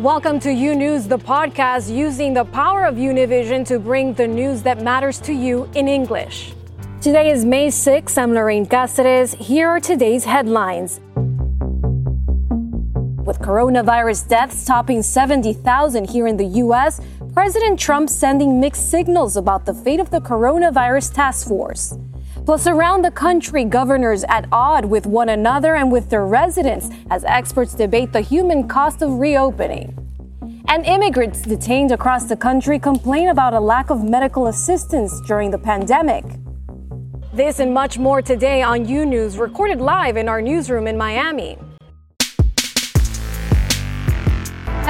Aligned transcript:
Welcome 0.00 0.40
to 0.40 0.50
U 0.50 0.74
News, 0.74 1.06
the 1.06 1.18
podcast 1.18 1.94
using 1.94 2.32
the 2.32 2.46
power 2.46 2.86
of 2.86 2.94
Univision 2.94 3.66
to 3.66 3.78
bring 3.78 4.14
the 4.14 4.26
news 4.26 4.62
that 4.62 4.80
matters 4.80 5.18
to 5.18 5.34
you 5.34 5.68
in 5.74 5.88
English. 5.88 6.54
Today 7.02 7.30
is 7.30 7.44
May 7.44 7.68
6. 7.68 8.16
I'm 8.16 8.32
Lorraine 8.32 8.64
Cáceres. 8.64 9.34
Here 9.34 9.68
are 9.68 9.78
today's 9.78 10.24
headlines. 10.24 11.00
With 13.26 13.40
coronavirus 13.40 14.26
deaths 14.26 14.64
topping 14.64 15.02
70,000 15.02 16.08
here 16.08 16.26
in 16.26 16.38
the 16.38 16.46
U.S., 16.64 17.02
President 17.34 17.78
Trump 17.78 18.08
sending 18.08 18.58
mixed 18.58 18.90
signals 18.90 19.36
about 19.36 19.66
the 19.66 19.74
fate 19.74 20.00
of 20.00 20.08
the 20.08 20.22
coronavirus 20.22 21.12
task 21.12 21.46
force. 21.46 21.94
Plus, 22.50 22.66
around 22.66 23.02
the 23.02 23.12
country, 23.12 23.62
governors 23.62 24.24
at 24.24 24.44
odd 24.50 24.84
with 24.84 25.06
one 25.06 25.28
another 25.28 25.76
and 25.76 25.92
with 25.92 26.10
their 26.10 26.26
residents 26.26 26.88
as 27.08 27.22
experts 27.22 27.74
debate 27.74 28.12
the 28.12 28.20
human 28.20 28.66
cost 28.66 29.02
of 29.02 29.20
reopening. 29.20 29.96
And 30.66 30.84
immigrants 30.84 31.42
detained 31.42 31.92
across 31.92 32.24
the 32.24 32.36
country 32.36 32.80
complain 32.80 33.28
about 33.28 33.54
a 33.54 33.60
lack 33.60 33.90
of 33.90 34.02
medical 34.02 34.48
assistance 34.48 35.20
during 35.28 35.52
the 35.52 35.58
pandemic. 35.58 36.24
This 37.32 37.60
and 37.60 37.72
much 37.72 37.98
more 37.98 38.20
today 38.20 38.62
on 38.62 38.84
U 38.88 39.06
News, 39.06 39.38
recorded 39.38 39.80
live 39.80 40.16
in 40.16 40.28
our 40.28 40.42
newsroom 40.42 40.88
in 40.88 40.98
Miami. 40.98 41.56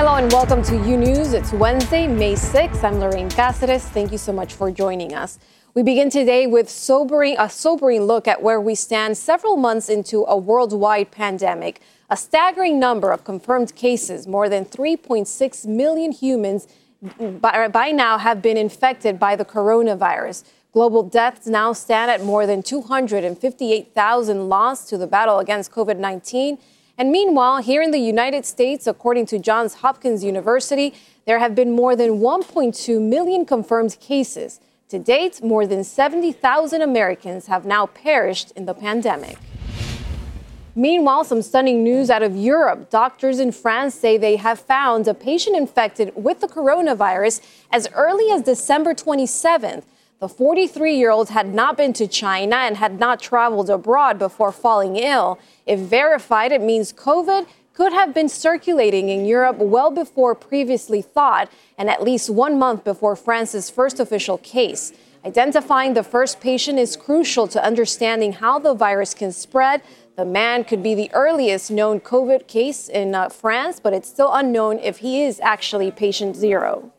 Hello 0.00 0.14
and 0.14 0.32
welcome 0.32 0.62
to 0.62 0.76
U 0.76 0.96
News. 0.96 1.34
It's 1.34 1.52
Wednesday, 1.52 2.06
May 2.06 2.32
6th. 2.32 2.82
I'm 2.82 2.98
Lorraine 2.98 3.28
Cáceres. 3.28 3.82
Thank 3.82 4.12
you 4.12 4.16
so 4.16 4.32
much 4.32 4.54
for 4.54 4.70
joining 4.70 5.12
us. 5.12 5.38
We 5.72 5.84
begin 5.84 6.10
today 6.10 6.48
with 6.48 6.68
sobering, 6.68 7.36
a 7.38 7.48
sobering 7.48 8.02
look 8.02 8.26
at 8.26 8.42
where 8.42 8.60
we 8.60 8.74
stand 8.74 9.16
several 9.16 9.56
months 9.56 9.88
into 9.88 10.24
a 10.26 10.36
worldwide 10.36 11.12
pandemic. 11.12 11.80
A 12.10 12.16
staggering 12.16 12.80
number 12.80 13.12
of 13.12 13.22
confirmed 13.22 13.76
cases, 13.76 14.26
more 14.26 14.48
than 14.48 14.64
3.6 14.64 15.66
million 15.66 16.10
humans 16.10 16.66
by, 17.20 17.68
by 17.68 17.92
now 17.92 18.18
have 18.18 18.42
been 18.42 18.56
infected 18.56 19.20
by 19.20 19.36
the 19.36 19.44
coronavirus. 19.44 20.42
Global 20.72 21.04
deaths 21.04 21.46
now 21.46 21.72
stand 21.72 22.10
at 22.10 22.24
more 22.24 22.48
than 22.48 22.64
258,000 22.64 24.48
lost 24.48 24.88
to 24.88 24.98
the 24.98 25.06
battle 25.06 25.38
against 25.38 25.70
COVID 25.70 25.98
19. 25.98 26.58
And 26.98 27.12
meanwhile, 27.12 27.62
here 27.62 27.80
in 27.80 27.92
the 27.92 27.98
United 28.00 28.44
States, 28.44 28.88
according 28.88 29.26
to 29.26 29.38
Johns 29.38 29.74
Hopkins 29.74 30.24
University, 30.24 30.94
there 31.26 31.38
have 31.38 31.54
been 31.54 31.70
more 31.70 31.94
than 31.94 32.18
1.2 32.18 33.00
million 33.00 33.46
confirmed 33.46 33.96
cases. 34.00 34.58
To 34.90 34.98
date, 34.98 35.40
more 35.40 35.68
than 35.68 35.84
70,000 35.84 36.82
Americans 36.82 37.46
have 37.46 37.64
now 37.64 37.86
perished 37.86 38.50
in 38.56 38.66
the 38.66 38.74
pandemic. 38.74 39.38
Meanwhile, 40.74 41.22
some 41.22 41.42
stunning 41.42 41.84
news 41.84 42.10
out 42.10 42.24
of 42.24 42.34
Europe. 42.34 42.90
Doctors 42.90 43.38
in 43.38 43.52
France 43.52 43.94
say 43.94 44.18
they 44.18 44.34
have 44.34 44.58
found 44.58 45.06
a 45.06 45.14
patient 45.14 45.56
infected 45.56 46.12
with 46.16 46.40
the 46.40 46.48
coronavirus 46.48 47.40
as 47.70 47.86
early 47.94 48.32
as 48.32 48.42
December 48.42 48.92
27th. 48.92 49.84
The 50.18 50.28
43 50.28 50.96
year 50.96 51.12
old 51.12 51.28
had 51.28 51.54
not 51.54 51.76
been 51.76 51.92
to 51.92 52.08
China 52.08 52.56
and 52.56 52.76
had 52.76 52.98
not 52.98 53.20
traveled 53.20 53.70
abroad 53.70 54.18
before 54.18 54.50
falling 54.50 54.96
ill. 54.96 55.38
If 55.66 55.78
verified, 55.78 56.50
it 56.50 56.62
means 56.62 56.92
COVID 56.92 57.46
could 57.74 57.92
have 57.92 58.12
been 58.12 58.28
circulating 58.28 59.08
in 59.08 59.24
Europe 59.24 59.56
well 59.56 59.90
before 59.90 60.34
previously 60.34 61.02
thought 61.02 61.50
and 61.78 61.88
at 61.88 62.02
least 62.02 62.28
one 62.28 62.58
month 62.58 62.84
before 62.84 63.16
France's 63.16 63.70
first 63.70 64.00
official 64.00 64.38
case. 64.38 64.92
Identifying 65.24 65.94
the 65.94 66.02
first 66.02 66.40
patient 66.40 66.78
is 66.78 66.96
crucial 66.96 67.46
to 67.48 67.62
understanding 67.62 68.32
how 68.32 68.58
the 68.58 68.74
virus 68.74 69.12
can 69.12 69.32
spread. 69.32 69.82
The 70.16 70.24
man 70.24 70.64
could 70.64 70.82
be 70.82 70.94
the 70.94 71.10
earliest 71.12 71.70
known 71.70 72.00
COVID 72.00 72.46
case 72.46 72.88
in 72.88 73.14
uh, 73.14 73.28
France, 73.28 73.80
but 73.80 73.92
it's 73.92 74.08
still 74.08 74.32
unknown 74.32 74.78
if 74.78 74.98
he 74.98 75.22
is 75.22 75.38
actually 75.40 75.90
patient 75.90 76.36
zero. 76.36 76.90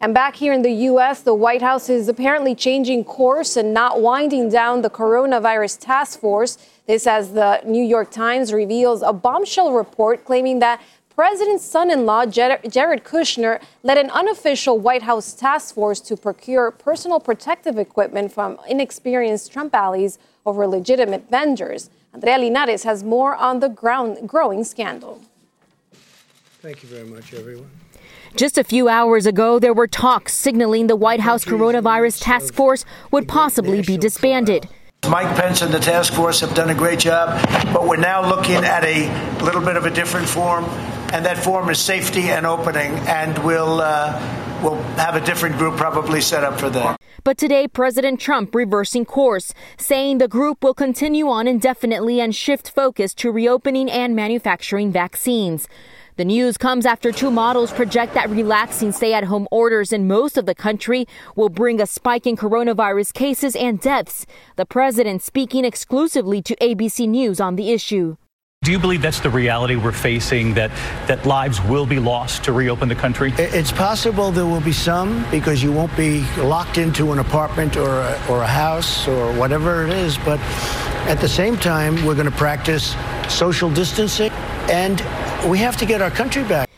And 0.00 0.14
back 0.14 0.36
here 0.36 0.52
in 0.52 0.62
the 0.62 0.70
U.S., 0.70 1.22
the 1.22 1.34
White 1.34 1.60
House 1.60 1.88
is 1.88 2.08
apparently 2.08 2.54
changing 2.54 3.02
course 3.02 3.56
and 3.56 3.74
not 3.74 4.00
winding 4.00 4.48
down 4.48 4.82
the 4.82 4.90
coronavirus 4.90 5.80
task 5.80 6.20
force. 6.20 6.56
This, 6.86 7.04
as 7.06 7.32
the 7.32 7.60
New 7.66 7.82
York 7.82 8.12
Times 8.12 8.52
reveals 8.52 9.02
a 9.02 9.12
bombshell 9.12 9.72
report 9.72 10.24
claiming 10.24 10.60
that 10.60 10.80
President's 11.16 11.64
son 11.64 11.90
in 11.90 12.06
law, 12.06 12.26
Jared 12.26 12.62
Kushner, 12.62 13.60
led 13.82 13.98
an 13.98 14.08
unofficial 14.10 14.78
White 14.78 15.02
House 15.02 15.34
task 15.34 15.74
force 15.74 15.98
to 16.02 16.16
procure 16.16 16.70
personal 16.70 17.18
protective 17.18 17.76
equipment 17.76 18.32
from 18.32 18.56
inexperienced 18.68 19.52
Trump 19.52 19.74
allies 19.74 20.20
over 20.46 20.64
legitimate 20.68 21.28
vendors. 21.28 21.90
Andrea 22.14 22.38
Linares 22.38 22.84
has 22.84 23.02
more 23.02 23.34
on 23.34 23.58
the 23.58 23.68
ground, 23.68 24.28
growing 24.28 24.62
scandal. 24.62 25.20
Thank 26.62 26.84
you 26.84 26.88
very 26.88 27.04
much, 27.04 27.34
everyone. 27.34 27.68
Just 28.38 28.56
a 28.56 28.62
few 28.62 28.88
hours 28.88 29.26
ago, 29.26 29.58
there 29.58 29.74
were 29.74 29.88
talks 29.88 30.32
signaling 30.32 30.86
the 30.86 30.94
White 30.94 31.18
House 31.18 31.44
coronavirus 31.44 32.22
task 32.22 32.54
force 32.54 32.84
would 33.10 33.26
possibly 33.26 33.82
be 33.82 33.98
disbanded. 33.98 34.68
Mike 35.10 35.34
Pence 35.34 35.60
and 35.60 35.74
the 35.74 35.80
task 35.80 36.12
force 36.12 36.38
have 36.38 36.54
done 36.54 36.70
a 36.70 36.74
great 36.74 37.00
job, 37.00 37.44
but 37.74 37.88
we're 37.88 37.96
now 37.96 38.24
looking 38.24 38.64
at 38.64 38.84
a 38.84 39.42
little 39.42 39.60
bit 39.60 39.76
of 39.76 39.86
a 39.86 39.90
different 39.90 40.28
form, 40.28 40.66
and 41.12 41.26
that 41.26 41.36
form 41.36 41.68
is 41.68 41.80
safety 41.80 42.28
and 42.30 42.46
opening, 42.46 42.92
and 43.08 43.36
we'll 43.38 43.80
uh, 43.80 44.12
we'll 44.62 44.80
have 44.94 45.16
a 45.16 45.20
different 45.26 45.58
group 45.58 45.76
probably 45.76 46.20
set 46.20 46.44
up 46.44 46.60
for 46.60 46.70
that. 46.70 46.96
But 47.24 47.38
today, 47.38 47.66
President 47.66 48.20
Trump 48.20 48.54
reversing 48.54 49.04
course, 49.04 49.52
saying 49.78 50.18
the 50.18 50.28
group 50.28 50.62
will 50.62 50.74
continue 50.74 51.28
on 51.28 51.48
indefinitely 51.48 52.20
and 52.20 52.32
shift 52.32 52.70
focus 52.70 53.14
to 53.14 53.32
reopening 53.32 53.90
and 53.90 54.14
manufacturing 54.14 54.92
vaccines. 54.92 55.66
The 56.18 56.24
news 56.24 56.58
comes 56.58 56.84
after 56.84 57.12
two 57.12 57.30
models 57.30 57.70
project 57.70 58.14
that 58.14 58.28
relaxing 58.28 58.90
stay 58.90 59.14
at 59.14 59.22
home 59.22 59.46
orders 59.52 59.92
in 59.92 60.08
most 60.08 60.36
of 60.36 60.46
the 60.46 60.54
country 60.54 61.06
will 61.36 61.48
bring 61.48 61.80
a 61.80 61.86
spike 61.86 62.26
in 62.26 62.36
coronavirus 62.36 63.14
cases 63.14 63.54
and 63.54 63.80
deaths. 63.80 64.26
The 64.56 64.66
president 64.66 65.22
speaking 65.22 65.64
exclusively 65.64 66.42
to 66.42 66.56
ABC 66.56 67.08
News 67.08 67.38
on 67.38 67.54
the 67.54 67.70
issue. 67.70 68.16
Do 68.68 68.72
you 68.72 68.78
believe 68.78 69.00
that's 69.00 69.20
the 69.20 69.30
reality 69.30 69.76
we're 69.76 69.92
facing, 69.92 70.52
that, 70.52 70.70
that 71.06 71.24
lives 71.24 71.58
will 71.58 71.86
be 71.86 71.98
lost 71.98 72.44
to 72.44 72.52
reopen 72.52 72.86
the 72.90 72.94
country? 72.94 73.32
It's 73.38 73.72
possible 73.72 74.30
there 74.30 74.44
will 74.44 74.60
be 74.60 74.74
some 74.74 75.24
because 75.30 75.62
you 75.62 75.72
won't 75.72 75.96
be 75.96 76.20
locked 76.36 76.76
into 76.76 77.10
an 77.12 77.18
apartment 77.18 77.78
or 77.78 77.88
a, 77.88 78.22
or 78.28 78.42
a 78.42 78.46
house 78.46 79.08
or 79.08 79.32
whatever 79.32 79.86
it 79.86 79.94
is. 79.94 80.18
But 80.18 80.38
at 81.08 81.18
the 81.18 81.28
same 81.30 81.56
time, 81.56 82.04
we're 82.04 82.14
going 82.14 82.30
to 82.30 82.36
practice 82.36 82.94
social 83.30 83.70
distancing 83.70 84.32
and 84.68 85.00
we 85.50 85.56
have 85.56 85.78
to 85.78 85.86
get 85.86 86.02
our 86.02 86.10
country 86.10 86.44
back. 86.44 86.68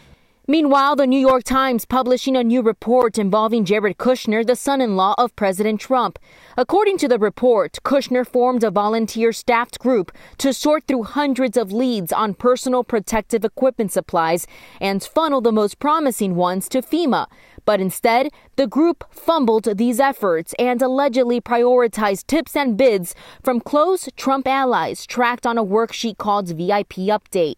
Meanwhile, 0.50 0.96
the 0.96 1.06
New 1.06 1.20
York 1.20 1.44
Times 1.44 1.84
publishing 1.84 2.34
a 2.34 2.42
new 2.42 2.60
report 2.60 3.18
involving 3.18 3.64
Jared 3.64 3.98
Kushner, 3.98 4.44
the 4.44 4.56
son 4.56 4.80
in 4.80 4.96
law 4.96 5.14
of 5.16 5.36
President 5.36 5.80
Trump. 5.80 6.18
According 6.56 6.98
to 6.98 7.06
the 7.06 7.20
report, 7.20 7.78
Kushner 7.84 8.26
formed 8.26 8.64
a 8.64 8.70
volunteer 8.72 9.32
staffed 9.32 9.78
group 9.78 10.10
to 10.38 10.52
sort 10.52 10.88
through 10.88 11.04
hundreds 11.04 11.56
of 11.56 11.70
leads 11.70 12.10
on 12.10 12.34
personal 12.34 12.82
protective 12.82 13.44
equipment 13.44 13.92
supplies 13.92 14.48
and 14.80 15.04
funnel 15.04 15.40
the 15.40 15.52
most 15.52 15.78
promising 15.78 16.34
ones 16.34 16.68
to 16.70 16.82
FEMA. 16.82 17.28
But 17.64 17.80
instead, 17.80 18.30
the 18.56 18.66
group 18.66 19.04
fumbled 19.08 19.78
these 19.78 20.00
efforts 20.00 20.52
and 20.58 20.82
allegedly 20.82 21.40
prioritized 21.40 22.26
tips 22.26 22.56
and 22.56 22.76
bids 22.76 23.14
from 23.44 23.60
close 23.60 24.08
Trump 24.16 24.48
allies 24.48 25.06
tracked 25.06 25.46
on 25.46 25.56
a 25.56 25.64
worksheet 25.64 26.18
called 26.18 26.48
VIP 26.48 27.06
Update. 27.06 27.54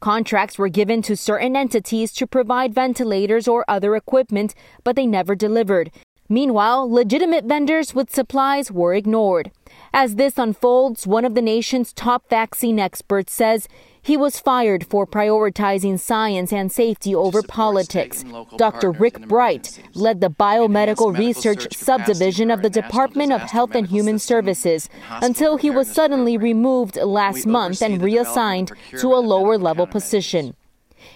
Contracts 0.00 0.58
were 0.58 0.68
given 0.68 1.00
to 1.02 1.16
certain 1.16 1.56
entities 1.56 2.12
to 2.12 2.26
provide 2.26 2.74
ventilators 2.74 3.48
or 3.48 3.64
other 3.66 3.96
equipment, 3.96 4.54
but 4.84 4.94
they 4.94 5.06
never 5.06 5.34
delivered. 5.34 5.90
Meanwhile, 6.28 6.90
legitimate 6.90 7.44
vendors 7.44 7.94
with 7.94 8.14
supplies 8.14 8.70
were 8.70 8.94
ignored. 8.94 9.52
As 9.92 10.16
this 10.16 10.38
unfolds, 10.38 11.06
one 11.06 11.24
of 11.24 11.34
the 11.34 11.42
nation's 11.42 11.92
top 11.92 12.28
vaccine 12.28 12.78
experts 12.78 13.32
says 13.32 13.68
he 14.06 14.16
was 14.16 14.38
fired 14.38 14.86
for 14.86 15.04
prioritizing 15.04 15.98
science 15.98 16.52
and 16.52 16.70
safety 16.70 17.12
over 17.12 17.42
politics. 17.42 18.24
Dr. 18.56 18.92
Rick 18.92 19.26
Bright 19.26 19.82
led 19.94 20.20
the 20.20 20.30
biomedical 20.30 21.18
research 21.18 21.76
subdivision 21.76 22.52
of 22.52 22.62
the 22.62 22.70
Department 22.70 23.32
of 23.32 23.40
Health 23.42 23.74
and 23.74 23.88
Human 23.88 24.20
Services 24.20 24.88
until 25.10 25.56
he 25.56 25.70
was 25.70 25.92
suddenly 25.92 26.36
removed 26.36 26.94
last 26.94 27.46
month 27.46 27.82
and 27.82 28.00
reassigned 28.00 28.70
to 29.00 29.08
a 29.12 29.18
lower 29.18 29.58
level 29.58 29.88
position. 29.88 30.54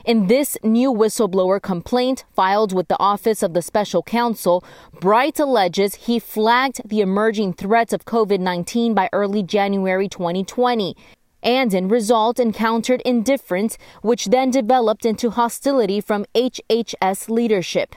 In 0.05 0.27
this 0.27 0.59
new 0.65 0.93
whistleblower 0.93 1.63
complaint 1.63 2.25
filed 2.35 2.73
with 2.73 2.89
the 2.89 2.99
Office 2.99 3.45
of 3.45 3.55
the 3.55 3.63
Special 3.63 4.03
Counsel, 4.03 4.65
Bright 5.01 5.39
alleges 5.39 5.95
he 5.95 6.19
flagged 6.19 6.81
the 6.85 7.03
emerging 7.03 7.53
threats 7.53 7.93
of 7.93 8.05
COVID 8.05 8.41
19 8.41 8.95
by 8.95 9.09
early 9.13 9.45
January 9.45 10.09
2020 10.09 10.97
and 11.43 11.73
in 11.75 11.89
result 11.89 12.39
encountered 12.39 13.01
indifference, 13.03 13.79
which 14.03 14.27
then 14.27 14.51
developed 14.51 15.05
into 15.05 15.31
hostility 15.31 16.01
from 16.01 16.27
HHS 16.35 17.29
leadership. 17.29 17.95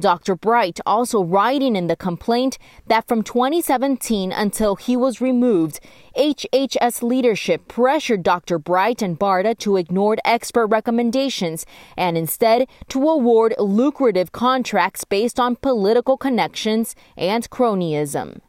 Dr. 0.00 0.36
Bright 0.36 0.78
also 0.86 1.24
writing 1.24 1.74
in 1.74 1.88
the 1.88 1.96
complaint 1.96 2.56
that 2.86 3.08
from 3.08 3.22
2017 3.22 4.30
until 4.30 4.76
he 4.76 4.96
was 4.96 5.20
removed, 5.20 5.80
HHS 6.16 7.02
leadership 7.02 7.66
pressured 7.66 8.22
Dr. 8.22 8.60
Bright 8.60 9.02
and 9.02 9.18
BARDA 9.18 9.58
to 9.58 9.76
ignore 9.76 10.16
expert 10.24 10.68
recommendations 10.68 11.66
and 11.96 12.16
instead 12.16 12.68
to 12.88 13.08
award 13.08 13.56
lucrative 13.58 14.30
contracts 14.30 15.02
based 15.02 15.40
on 15.40 15.56
political 15.56 16.16
connections 16.16 16.94
and 17.16 17.50
cronyism. 17.50 18.40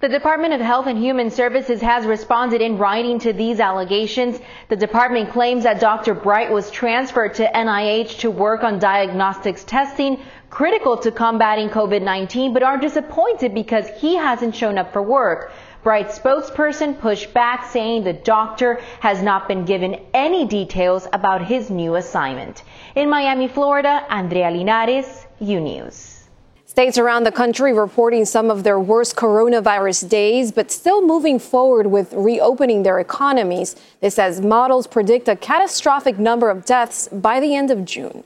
The 0.00 0.08
Department 0.08 0.54
of 0.54 0.62
Health 0.62 0.86
and 0.86 0.98
Human 0.98 1.30
Services 1.30 1.82
has 1.82 2.06
responded 2.06 2.62
in 2.62 2.78
writing 2.78 3.18
to 3.18 3.34
these 3.34 3.60
allegations. 3.60 4.40
The 4.70 4.76
department 4.76 5.28
claims 5.28 5.64
that 5.64 5.78
Dr. 5.78 6.14
Bright 6.14 6.50
was 6.50 6.70
transferred 6.70 7.34
to 7.34 7.46
NIH 7.46 8.20
to 8.20 8.30
work 8.30 8.64
on 8.64 8.78
diagnostics 8.78 9.62
testing 9.62 10.22
critical 10.48 10.96
to 10.96 11.10
combating 11.10 11.68
COVID-19, 11.68 12.54
but 12.54 12.62
are 12.62 12.78
disappointed 12.78 13.52
because 13.52 13.88
he 13.98 14.16
hasn't 14.16 14.56
shown 14.56 14.78
up 14.78 14.90
for 14.90 15.02
work. 15.02 15.52
Bright's 15.82 16.18
spokesperson 16.18 16.98
pushed 16.98 17.34
back, 17.34 17.66
saying 17.70 18.04
the 18.04 18.14
doctor 18.14 18.80
has 19.00 19.22
not 19.22 19.48
been 19.48 19.66
given 19.66 20.00
any 20.14 20.46
details 20.46 21.08
about 21.12 21.44
his 21.44 21.68
new 21.68 21.96
assignment. 21.96 22.62
In 22.94 23.10
Miami, 23.10 23.48
Florida, 23.48 24.02
Andrea 24.08 24.50
Linares, 24.50 25.26
U 25.40 25.60
News. 25.60 26.19
States 26.70 26.98
around 26.98 27.24
the 27.24 27.32
country 27.32 27.72
reporting 27.72 28.24
some 28.24 28.48
of 28.48 28.62
their 28.62 28.78
worst 28.78 29.16
coronavirus 29.16 30.08
days, 30.08 30.52
but 30.52 30.70
still 30.70 31.04
moving 31.04 31.36
forward 31.36 31.88
with 31.88 32.12
reopening 32.12 32.84
their 32.84 33.00
economies. 33.00 33.74
This 34.00 34.20
as 34.20 34.40
models 34.40 34.86
predict 34.86 35.26
a 35.26 35.34
catastrophic 35.34 36.16
number 36.20 36.48
of 36.48 36.64
deaths 36.64 37.08
by 37.08 37.40
the 37.40 37.56
end 37.56 37.72
of 37.72 37.84
June. 37.84 38.22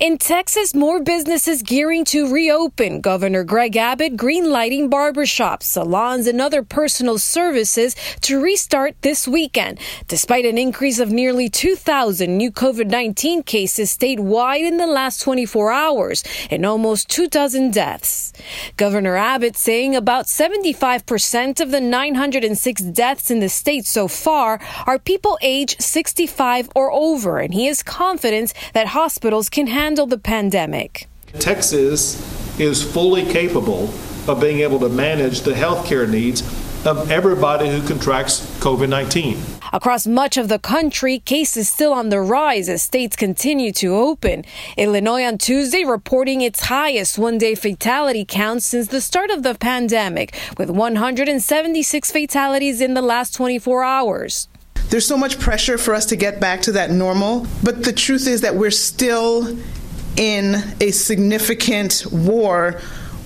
In 0.00 0.16
Texas, 0.16 0.74
more 0.74 0.98
businesses 0.98 1.62
gearing 1.62 2.06
to 2.06 2.32
reopen. 2.32 3.02
Governor 3.02 3.44
Greg 3.44 3.76
Abbott 3.76 4.16
greenlighting 4.16 4.88
barbershops, 4.88 5.64
salons, 5.64 6.26
and 6.26 6.40
other 6.40 6.62
personal 6.62 7.18
services 7.18 7.94
to 8.22 8.40
restart 8.40 8.94
this 9.02 9.28
weekend, 9.28 9.78
despite 10.08 10.46
an 10.46 10.56
increase 10.56 11.00
of 11.00 11.10
nearly 11.10 11.50
2,000 11.50 12.34
new 12.34 12.50
COVID 12.50 12.86
19 12.86 13.42
cases 13.42 13.94
statewide 13.94 14.66
in 14.66 14.78
the 14.78 14.86
last 14.86 15.20
24 15.20 15.70
hours 15.70 16.24
and 16.50 16.64
almost 16.64 17.10
two 17.10 17.28
dozen 17.28 17.70
deaths. 17.70 18.32
Governor 18.78 19.16
Abbott 19.16 19.54
saying 19.58 19.94
about 19.94 20.24
75% 20.24 21.60
of 21.60 21.70
the 21.70 21.80
906 21.82 22.80
deaths 22.84 23.30
in 23.30 23.40
the 23.40 23.50
state 23.50 23.84
so 23.84 24.08
far 24.08 24.62
are 24.86 24.98
people 24.98 25.36
age 25.42 25.76
65 25.78 26.70
or 26.74 26.90
over, 26.90 27.38
and 27.38 27.52
he 27.52 27.68
is 27.68 27.82
confident 27.82 28.54
that 28.72 28.86
hospitals 28.86 29.50
can 29.50 29.66
handle 29.66 29.89
the 29.94 30.18
pandemic. 30.18 31.08
Texas 31.38 32.60
is 32.60 32.82
fully 32.82 33.24
capable 33.24 33.92
of 34.28 34.40
being 34.40 34.60
able 34.60 34.78
to 34.80 34.88
manage 34.88 35.40
the 35.40 35.54
health 35.54 35.86
care 35.86 36.06
needs 36.06 36.42
of 36.86 37.10
everybody 37.10 37.68
who 37.68 37.86
contracts 37.86 38.40
COVID 38.60 38.88
19. 38.88 39.38
Across 39.72 40.06
much 40.06 40.36
of 40.36 40.48
the 40.48 40.58
country, 40.58 41.20
cases 41.20 41.68
still 41.68 41.92
on 41.92 42.08
the 42.08 42.20
rise 42.20 42.68
as 42.68 42.82
states 42.82 43.14
continue 43.14 43.70
to 43.72 43.94
open. 43.94 44.44
Illinois 44.76 45.24
on 45.24 45.38
Tuesday 45.38 45.84
reporting 45.84 46.40
its 46.40 46.64
highest 46.64 47.18
one 47.18 47.38
day 47.38 47.54
fatality 47.54 48.24
count 48.24 48.62
since 48.62 48.88
the 48.88 49.00
start 49.00 49.30
of 49.30 49.42
the 49.42 49.54
pandemic, 49.54 50.34
with 50.58 50.70
176 50.70 52.10
fatalities 52.10 52.80
in 52.80 52.94
the 52.94 53.02
last 53.02 53.34
24 53.34 53.84
hours. 53.84 54.48
There's 54.88 55.06
so 55.06 55.16
much 55.16 55.38
pressure 55.38 55.78
for 55.78 55.94
us 55.94 56.04
to 56.06 56.16
get 56.16 56.40
back 56.40 56.62
to 56.62 56.72
that 56.72 56.90
normal, 56.90 57.46
but 57.62 57.84
the 57.84 57.92
truth 57.92 58.26
is 58.26 58.40
that 58.40 58.56
we're 58.56 58.72
still 58.72 59.56
in 60.16 60.56
a 60.80 60.90
significant 60.90 62.04
war 62.10 62.80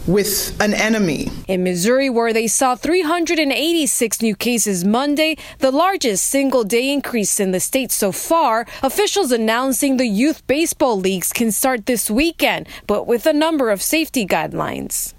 with 0.07 0.55
an 0.61 0.75
enemy. 0.75 1.31
In 1.49 1.65
Missouri, 1.65 2.11
where 2.11 2.33
they 2.33 2.47
saw 2.47 2.75
386 2.75 4.21
new 4.21 4.37
cases 4.37 4.85
Monday, 4.85 5.37
the 5.61 5.71
largest 5.71 6.27
single 6.27 6.65
day 6.65 6.93
increase 6.93 7.41
in 7.41 7.53
the 7.53 7.61
state 7.61 7.91
so 7.91 8.13
far, 8.13 8.67
officials 8.83 9.33
announcing 9.33 9.97
the 9.97 10.07
youth 10.07 10.47
baseball 10.47 10.99
leagues 10.99 11.33
can 11.33 11.51
start 11.51 11.87
this 11.87 12.11
weekend, 12.11 12.69
but 12.87 13.07
with 13.07 13.27
a 13.27 13.33
number 13.33 13.71
of 13.71 13.81
safety 13.81 14.27
guidelines. 14.27 15.15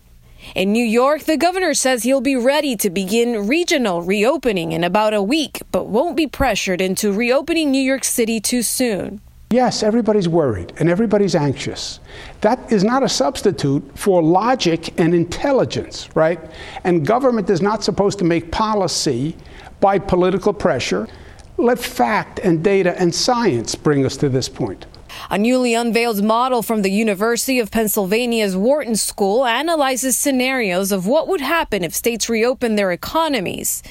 In 0.53 0.71
New 0.71 0.85
York, 0.85 1.23
the 1.23 1.37
governor 1.37 1.73
says 1.73 2.03
he'll 2.03 2.21
be 2.21 2.35
ready 2.35 2.75
to 2.75 2.91
begin 2.91 3.47
regional 3.47 4.03
reopening 4.03 4.73
in 4.73 4.83
about 4.83 5.15
a 5.15 5.23
week, 5.23 5.63
but 5.71 5.87
won't 5.87 6.15
be 6.15 6.27
pressured 6.27 6.81
into 6.81 7.11
reopening 7.11 7.71
New 7.71 7.81
York 7.81 8.03
City 8.03 8.39
too 8.39 8.61
soon. 8.61 9.21
Yes, 9.55 9.83
everybody's 9.83 10.27
worried 10.27 10.73
and 10.79 10.89
everybody's 10.89 11.33
anxious. 11.33 12.01
That 12.41 12.69
is 12.73 12.83
not 12.83 13.03
a 13.03 13.07
substitute 13.07 13.89
for 13.97 14.21
logic 14.21 14.99
and 14.99 15.15
intelligence, 15.15 16.13
right? 16.13 16.41
And 16.83 17.07
government 17.07 17.49
is 17.49 17.61
not 17.61 17.81
supposed 17.81 18.19
to 18.19 18.25
make 18.25 18.51
policy 18.51 19.33
by 19.79 19.97
political 19.97 20.51
pressure. 20.51 21.07
Let 21.55 21.79
fact 21.79 22.39
and 22.39 22.61
data 22.61 22.99
and 22.99 23.15
science 23.15 23.75
bring 23.75 24.05
us 24.05 24.17
to 24.17 24.27
this 24.27 24.49
point. 24.49 24.87
A 25.29 25.37
newly 25.37 25.73
unveiled 25.73 26.23
model 26.23 26.61
from 26.61 26.81
the 26.81 26.91
University 26.91 27.59
of 27.59 27.71
Pennsylvania's 27.71 28.55
Wharton 28.55 28.95
School 28.95 29.45
analyzes 29.45 30.17
scenarios 30.17 30.91
of 30.91 31.07
what 31.07 31.27
would 31.27 31.41
happen 31.41 31.83
if 31.83 31.93
states 31.93 32.29
reopen 32.29 32.75
their 32.75 32.91
economies. 32.91 33.81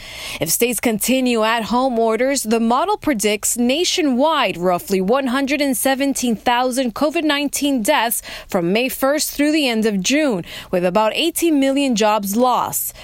If 0.40 0.50
states 0.50 0.80
continue 0.80 1.42
at 1.42 1.64
home 1.64 1.98
orders, 1.98 2.42
the 2.42 2.60
model 2.60 2.96
predicts 2.96 3.56
nationwide 3.56 4.56
roughly 4.56 5.00
117,000 5.00 6.94
COVID 6.94 7.24
19 7.24 7.82
deaths 7.82 8.22
from 8.48 8.72
May 8.72 8.88
1st 8.88 9.34
through 9.34 9.52
the 9.52 9.68
end 9.68 9.86
of 9.86 10.00
June, 10.00 10.44
with 10.70 10.84
about 10.84 11.12
18 11.14 11.58
million 11.58 11.96
jobs 11.96 12.36
lost. 12.36 12.94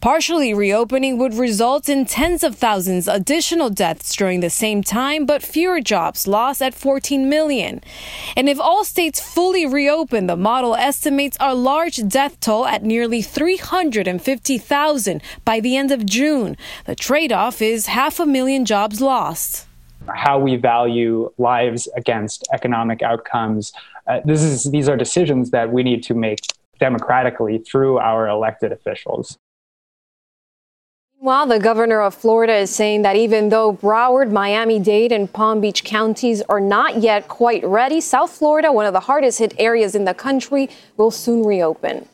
Partially 0.00 0.52
reopening 0.52 1.16
would 1.16 1.34
result 1.34 1.88
in 1.88 2.04
tens 2.04 2.44
of 2.44 2.54
thousands 2.54 3.08
additional 3.08 3.70
deaths 3.70 4.14
during 4.14 4.40
the 4.40 4.50
same 4.50 4.82
time, 4.82 5.24
but 5.24 5.42
fewer 5.42 5.80
jobs 5.80 6.28
lost 6.28 6.60
at 6.60 6.74
14 6.74 7.28
million. 7.28 7.80
And 8.36 8.48
if 8.48 8.60
all 8.60 8.84
states 8.84 9.20
fully 9.20 9.66
reopen, 9.66 10.26
the 10.26 10.36
model 10.36 10.74
estimates 10.74 11.36
a 11.40 11.54
large 11.54 12.06
death 12.08 12.38
toll 12.40 12.66
at 12.66 12.84
nearly 12.84 13.22
350,000 13.22 15.22
by 15.44 15.60
the 15.60 15.76
end 15.76 15.90
of 15.90 16.04
June. 16.04 16.56
The 16.84 16.94
trade 16.94 17.32
off 17.32 17.62
is 17.62 17.86
half 17.86 18.20
a 18.20 18.26
million 18.26 18.66
jobs 18.66 19.00
lost. 19.00 19.66
How 20.14 20.38
we 20.38 20.56
value 20.56 21.32
lives 21.38 21.88
against 21.96 22.46
economic 22.52 23.02
outcomes. 23.02 23.72
Uh, 24.06 24.20
this 24.24 24.42
is, 24.42 24.64
these 24.64 24.90
are 24.90 24.96
decisions 24.96 25.50
that 25.50 25.72
we 25.72 25.82
need 25.82 26.02
to 26.04 26.14
make 26.14 26.40
democratically 26.78 27.58
through 27.58 27.98
our 27.98 28.28
elected 28.28 28.70
officials. 28.70 29.38
While 31.18 31.46
the 31.46 31.58
governor 31.58 32.02
of 32.02 32.14
Florida 32.14 32.54
is 32.54 32.70
saying 32.70 33.00
that 33.02 33.16
even 33.16 33.48
though 33.48 33.72
Broward, 33.72 34.30
Miami 34.30 34.78
Dade, 34.78 35.12
and 35.12 35.32
Palm 35.32 35.62
Beach 35.62 35.82
counties 35.82 36.42
are 36.42 36.60
not 36.60 36.98
yet 36.98 37.26
quite 37.26 37.64
ready, 37.64 38.02
South 38.02 38.30
Florida, 38.30 38.70
one 38.70 38.84
of 38.84 38.92
the 38.92 39.00
hardest 39.00 39.38
hit 39.38 39.54
areas 39.58 39.94
in 39.94 40.04
the 40.04 40.12
country, 40.12 40.68
will 40.98 41.10
soon 41.10 41.42
reopen. 41.42 42.06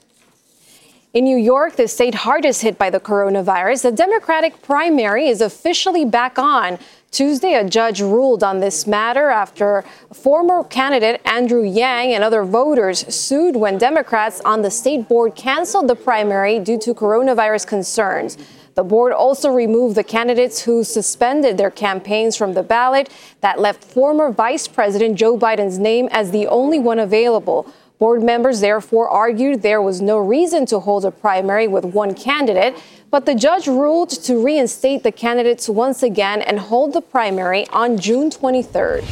In 1.14 1.24
New 1.24 1.36
York, 1.36 1.74
the 1.74 1.88
state 1.88 2.14
hardest 2.14 2.62
hit 2.62 2.78
by 2.78 2.90
the 2.90 3.00
coronavirus, 3.00 3.82
the 3.82 3.92
Democratic 3.92 4.62
primary 4.62 5.26
is 5.26 5.40
officially 5.40 6.04
back 6.04 6.38
on. 6.38 6.78
Tuesday, 7.10 7.54
a 7.54 7.68
judge 7.68 8.00
ruled 8.00 8.44
on 8.44 8.60
this 8.60 8.86
matter 8.86 9.30
after 9.30 9.84
former 10.14 10.62
candidate 10.64 11.20
Andrew 11.26 11.64
Yang 11.64 12.14
and 12.14 12.24
other 12.24 12.44
voters 12.44 13.00
sued 13.14 13.56
when 13.56 13.78
Democrats 13.78 14.40
on 14.46 14.62
the 14.62 14.70
state 14.70 15.08
board 15.08 15.34
canceled 15.34 15.88
the 15.88 15.96
primary 15.96 16.60
due 16.60 16.78
to 16.78 16.94
coronavirus 16.94 17.66
concerns. 17.66 18.38
The 18.74 18.84
board 18.84 19.12
also 19.12 19.50
removed 19.50 19.96
the 19.96 20.04
candidates 20.04 20.62
who 20.62 20.82
suspended 20.82 21.58
their 21.58 21.70
campaigns 21.70 22.36
from 22.36 22.54
the 22.54 22.62
ballot. 22.62 23.10
That 23.40 23.60
left 23.60 23.84
former 23.84 24.30
Vice 24.30 24.66
President 24.66 25.16
Joe 25.16 25.36
Biden's 25.36 25.78
name 25.78 26.08
as 26.10 26.30
the 26.30 26.46
only 26.46 26.78
one 26.78 26.98
available. 26.98 27.66
Board 27.98 28.22
members 28.22 28.60
therefore 28.60 29.08
argued 29.08 29.62
there 29.62 29.82
was 29.82 30.00
no 30.00 30.18
reason 30.18 30.66
to 30.66 30.80
hold 30.80 31.04
a 31.04 31.10
primary 31.10 31.68
with 31.68 31.84
one 31.84 32.14
candidate, 32.14 32.76
but 33.10 33.26
the 33.26 33.34
judge 33.34 33.68
ruled 33.68 34.10
to 34.10 34.42
reinstate 34.42 35.02
the 35.02 35.12
candidates 35.12 35.68
once 35.68 36.02
again 36.02 36.42
and 36.42 36.58
hold 36.58 36.94
the 36.94 37.02
primary 37.02 37.68
on 37.68 37.98
June 37.98 38.30
23rd. 38.30 39.04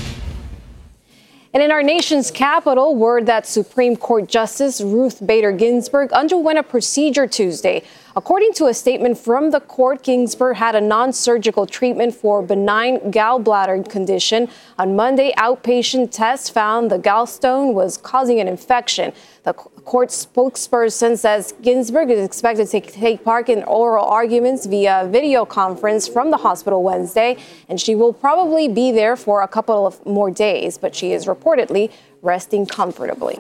And 1.53 1.63
in 1.63 1.71
our 1.71 1.83
nation's 1.83 2.31
capital, 2.31 2.95
word 2.95 3.27
that 3.27 3.47
Supreme 3.47 3.97
Court 3.97 4.29
Justice 4.29 4.81
Ruth 4.81 5.25
Bader 5.25 5.53
Ginsburg 5.53 6.13
underwent 6.13 6.59
a 6.59 6.63
procedure 6.63 7.27
Tuesday 7.27 7.85
According 8.17 8.55
to 8.55 8.67
a 8.67 8.75
statement 8.75 9.19
from 9.19 9.53
the 9.53 9.61
court, 9.61 10.03
Ginsburg 10.03 10.57
had 10.57 10.75
a 10.75 10.81
non 10.81 11.13
surgical 11.13 11.65
treatment 11.65 12.13
for 12.13 12.43
benign 12.43 12.99
gallbladder 13.13 13.89
condition. 13.89 14.49
On 14.81 14.97
Monday, 14.97 15.33
outpatient 15.39 16.11
tests 16.11 16.51
found 16.51 16.91
the 16.91 16.99
gallstone 16.99 17.73
was 17.73 17.97
causing 17.97 18.41
an 18.41 18.49
infection. 18.49 19.13
The 19.45 19.53
court 19.53 20.09
spokesperson 20.09 21.17
says 21.17 21.55
Ginsburg 21.63 22.11
is 22.11 22.25
expected 22.25 22.69
to 22.69 22.81
take 22.81 23.23
part 23.25 23.49
in 23.49 23.63
oral 23.63 24.05
arguments 24.05 24.67
via 24.67 25.07
video 25.09 25.45
conference 25.45 26.09
from 26.09 26.33
the 26.33 26.37
hospital 26.39 26.83
Wednesday, 26.83 27.37
and 27.69 27.81
she 27.81 27.95
will 27.95 28.13
probably 28.13 28.67
be 28.67 28.91
there 28.91 29.15
for 29.15 29.43
a 29.43 29.49
couple 29.49 29.87
of 29.87 30.05
more 30.05 30.33
days, 30.33 30.79
but 30.79 30.97
she 30.97 31.13
is 31.13 31.27
reportedly 31.27 31.93
resting 32.23 32.67
comfortably. 32.67 33.39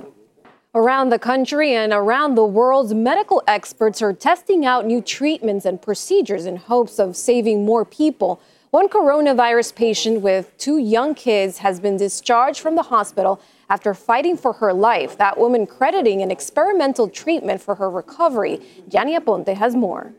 Around 0.72 1.08
the 1.08 1.18
country 1.18 1.74
and 1.74 1.92
around 1.92 2.36
the 2.36 2.44
world, 2.44 2.94
medical 2.94 3.42
experts 3.48 4.00
are 4.02 4.12
testing 4.12 4.64
out 4.64 4.86
new 4.86 5.02
treatments 5.02 5.64
and 5.64 5.82
procedures 5.82 6.46
in 6.46 6.54
hopes 6.54 7.00
of 7.00 7.16
saving 7.16 7.64
more 7.64 7.84
people. 7.84 8.40
One 8.70 8.88
coronavirus 8.88 9.74
patient 9.74 10.20
with 10.20 10.56
two 10.58 10.78
young 10.78 11.16
kids 11.16 11.58
has 11.58 11.80
been 11.80 11.96
discharged 11.96 12.60
from 12.60 12.76
the 12.76 12.84
hospital 12.84 13.40
after 13.68 13.94
fighting 13.94 14.36
for 14.36 14.52
her 14.52 14.72
life. 14.72 15.18
That 15.18 15.36
woman 15.36 15.66
crediting 15.66 16.22
an 16.22 16.30
experimental 16.30 17.08
treatment 17.08 17.60
for 17.60 17.74
her 17.74 17.90
recovery. 17.90 18.60
Gianni 18.88 19.18
Aponte 19.18 19.56
has 19.56 19.74
more. 19.74 20.12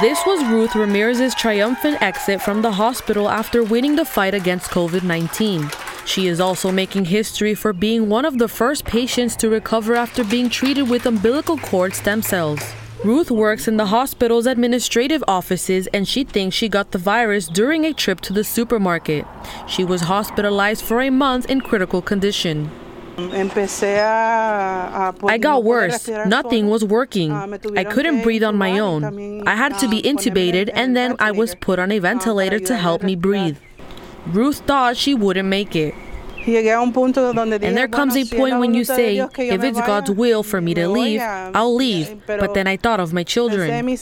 This 0.00 0.18
was 0.26 0.44
Ruth 0.46 0.74
Ramirez's 0.74 1.32
triumphant 1.36 2.02
exit 2.02 2.42
from 2.42 2.60
the 2.60 2.72
hospital 2.72 3.28
after 3.28 3.62
winning 3.62 3.94
the 3.94 4.04
fight 4.04 4.34
against 4.34 4.72
COVID 4.72 5.04
19. 5.04 5.70
She 6.04 6.26
is 6.26 6.40
also 6.40 6.72
making 6.72 7.06
history 7.06 7.54
for 7.54 7.72
being 7.72 8.08
one 8.08 8.24
of 8.24 8.38
the 8.38 8.48
first 8.48 8.84
patients 8.84 9.36
to 9.36 9.48
recover 9.48 9.94
after 9.94 10.24
being 10.24 10.50
treated 10.50 10.88
with 10.88 11.06
umbilical 11.06 11.56
cord 11.56 11.94
stem 11.94 12.22
cells. 12.22 12.60
Ruth 13.04 13.30
works 13.30 13.66
in 13.66 13.78
the 13.78 13.86
hospital's 13.86 14.46
administrative 14.46 15.24
offices 15.26 15.88
and 15.88 16.06
she 16.06 16.22
thinks 16.22 16.54
she 16.54 16.68
got 16.68 16.92
the 16.92 16.98
virus 16.98 17.48
during 17.48 17.84
a 17.84 17.92
trip 17.92 18.20
to 18.22 18.32
the 18.32 18.44
supermarket. 18.44 19.26
She 19.66 19.84
was 19.84 20.02
hospitalized 20.02 20.84
for 20.84 21.00
a 21.00 21.10
month 21.10 21.50
in 21.50 21.62
critical 21.62 22.00
condition. 22.00 22.70
I 23.18 23.48
got 25.40 25.64
worse. 25.64 26.08
Nothing 26.08 26.70
was 26.70 26.84
working. 26.84 27.32
I 27.32 27.84
couldn't 27.84 28.22
breathe 28.22 28.44
on 28.44 28.56
my 28.56 28.78
own. 28.78 29.42
I 29.48 29.54
had 29.54 29.78
to 29.80 29.88
be 29.88 30.00
intubated 30.00 30.70
and 30.72 30.96
then 30.96 31.16
I 31.18 31.32
was 31.32 31.54
put 31.56 31.78
on 31.78 31.92
a 31.92 31.98
ventilator 31.98 32.60
to 32.60 32.76
help 32.76 33.02
me 33.02 33.16
breathe. 33.16 33.58
Ruth 34.26 34.60
thought 34.60 34.96
she 34.96 35.14
wouldn't 35.14 35.48
make 35.48 35.74
it. 35.76 35.94
And 36.44 37.76
there 37.76 37.88
comes 37.88 38.16
a 38.16 38.24
point 38.24 38.58
when 38.58 38.74
you 38.74 38.84
say, 38.84 39.18
if 39.18 39.62
it's 39.62 39.80
God's 39.80 40.10
will 40.10 40.42
for 40.42 40.60
me 40.60 40.74
to 40.74 40.88
leave, 40.88 41.20
I'll 41.20 41.74
leave. 41.74 42.20
But 42.26 42.54
then 42.54 42.66
I 42.66 42.76
thought 42.76 42.98
of 42.98 43.12
my 43.12 43.22
children. 43.22 43.96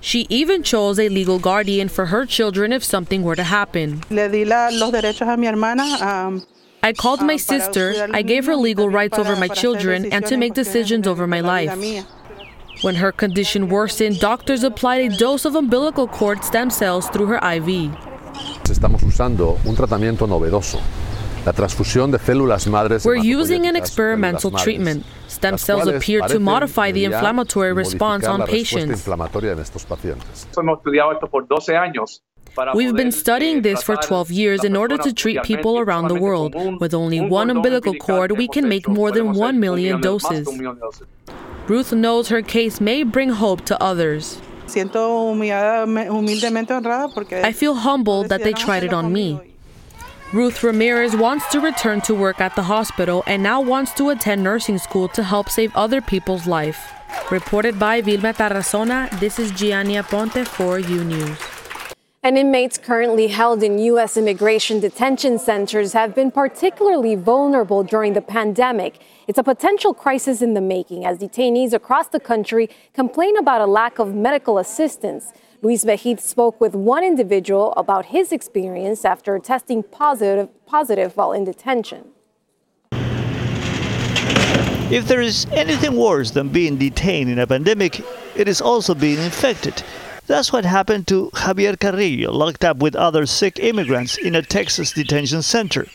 She 0.00 0.26
even 0.28 0.62
chose 0.62 1.00
a 1.00 1.08
legal 1.08 1.38
guardian 1.40 1.88
for 1.88 2.06
her 2.06 2.24
children 2.24 2.72
if 2.72 2.84
something 2.84 3.22
were 3.22 3.36
to 3.36 3.42
happen. 3.42 4.02
I 6.84 6.92
called 6.92 7.22
my 7.22 7.36
sister, 7.36 8.08
I 8.12 8.22
gave 8.22 8.46
her 8.46 8.56
legal 8.56 8.88
rights 8.88 9.18
over 9.18 9.36
my 9.36 9.48
children 9.48 10.12
and 10.12 10.26
to 10.26 10.36
make 10.36 10.54
decisions 10.54 11.06
over 11.06 11.26
my 11.26 11.40
life. 11.40 11.76
When 12.82 12.96
her 12.96 13.12
condition 13.12 13.68
worsened, 13.68 14.18
doctors 14.18 14.64
applied 14.64 15.12
a 15.12 15.16
dose 15.16 15.44
of 15.44 15.54
umbilical 15.54 16.08
cord 16.08 16.42
stem 16.42 16.70
cells 16.70 17.08
through 17.10 17.26
her 17.26 17.38
IV. 17.38 17.92
Estamos 18.70 19.02
usando 19.02 19.58
un 19.64 19.74
tratamiento 19.74 20.26
novedoso. 20.26 20.80
La 21.44 21.52
transfusión 21.52 22.10
de 22.10 22.18
células 22.18 22.66
madres 22.68 23.04
We're 23.04 23.16
using 23.18 23.66
an 23.66 23.74
experimental 23.74 24.52
treatment. 24.52 25.04
Stem 25.28 25.58
cells 25.58 25.88
appear 25.88 26.20
to 26.22 26.38
modify 26.38 26.92
the 26.92 27.04
inflammatory 27.04 27.72
response 27.72 28.26
on 28.26 28.44
patients. 28.46 29.08
We've 32.74 32.94
been 32.94 33.12
studying 33.12 33.62
this 33.62 33.82
for 33.82 33.96
12 33.96 34.30
years 34.30 34.62
in 34.62 34.76
order 34.76 34.98
to 34.98 35.12
treat 35.12 35.42
people 35.42 35.78
around 35.78 36.08
the 36.08 36.14
world. 36.14 36.54
With 36.80 36.94
only 36.94 37.20
one 37.20 37.50
umbilical 37.50 37.94
cord, 37.94 38.32
we 38.32 38.46
can 38.46 38.68
make 38.68 38.86
more 38.88 39.10
than 39.10 39.32
1 39.32 39.58
million 39.58 40.00
doses. 40.00 40.46
Ruth 41.66 41.92
knows 41.92 42.28
her 42.28 42.42
case 42.42 42.80
may 42.80 43.02
bring 43.04 43.30
hope 43.30 43.64
to 43.66 43.82
others. 43.82 44.38
I 47.44 47.52
feel 47.52 47.74
humbled 47.74 48.28
that 48.28 48.42
they 48.42 48.52
tried 48.52 48.84
it 48.84 48.92
on 48.92 49.12
me. 49.12 49.40
Ruth 50.32 50.62
Ramirez 50.62 51.14
wants 51.14 51.46
to 51.52 51.60
return 51.60 52.00
to 52.02 52.14
work 52.14 52.40
at 52.40 52.56
the 52.56 52.62
hospital 52.62 53.22
and 53.26 53.42
now 53.42 53.60
wants 53.60 53.92
to 53.94 54.08
attend 54.08 54.42
nursing 54.42 54.78
school 54.78 55.08
to 55.08 55.22
help 55.22 55.50
save 55.50 55.76
other 55.76 56.00
people's 56.00 56.46
life. 56.46 56.94
Reported 57.30 57.78
by 57.78 58.00
Vilma 58.00 58.32
Tarazona, 58.32 59.10
this 59.20 59.38
is 59.38 59.50
Gianni 59.50 59.94
Aponte 59.96 60.46
for 60.46 60.78
U 60.78 61.04
News. 61.04 61.38
And 62.22 62.38
inmates 62.38 62.78
currently 62.78 63.26
held 63.26 63.62
in 63.62 63.78
U.S. 63.78 64.16
immigration 64.16 64.80
detention 64.80 65.38
centers 65.38 65.92
have 65.92 66.14
been 66.14 66.30
particularly 66.30 67.14
vulnerable 67.14 67.82
during 67.82 68.14
the 68.14 68.22
pandemic. 68.22 69.00
It's 69.32 69.38
a 69.38 69.42
potential 69.42 69.94
crisis 69.94 70.42
in 70.42 70.52
the 70.52 70.60
making 70.60 71.06
as 71.06 71.16
detainees 71.16 71.72
across 71.72 72.06
the 72.08 72.20
country 72.20 72.68
complain 72.92 73.34
about 73.38 73.62
a 73.62 73.66
lack 73.66 73.98
of 73.98 74.14
medical 74.14 74.58
assistance. 74.58 75.32
Luis 75.62 75.86
Megid 75.86 76.20
spoke 76.20 76.60
with 76.60 76.74
one 76.74 77.02
individual 77.02 77.72
about 77.78 78.04
his 78.04 78.30
experience 78.30 79.06
after 79.06 79.38
testing 79.38 79.82
positive, 79.84 80.50
positive 80.66 81.16
while 81.16 81.32
in 81.32 81.44
detention. 81.44 82.10
If 84.90 85.08
there 85.08 85.22
is 85.22 85.46
anything 85.52 85.96
worse 85.96 86.32
than 86.32 86.50
being 86.50 86.76
detained 86.76 87.30
in 87.30 87.38
a 87.38 87.46
pandemic, 87.46 88.02
it 88.36 88.48
is 88.48 88.60
also 88.60 88.94
being 88.94 89.16
infected. 89.16 89.82
That's 90.26 90.52
what 90.52 90.66
happened 90.66 91.08
to 91.08 91.30
Javier 91.32 91.80
Carrillo, 91.80 92.32
locked 92.32 92.66
up 92.66 92.76
with 92.82 92.94
other 92.94 93.24
sick 93.24 93.58
immigrants 93.58 94.18
in 94.18 94.34
a 94.34 94.42
Texas 94.42 94.92
detention 94.92 95.40
center. 95.40 95.86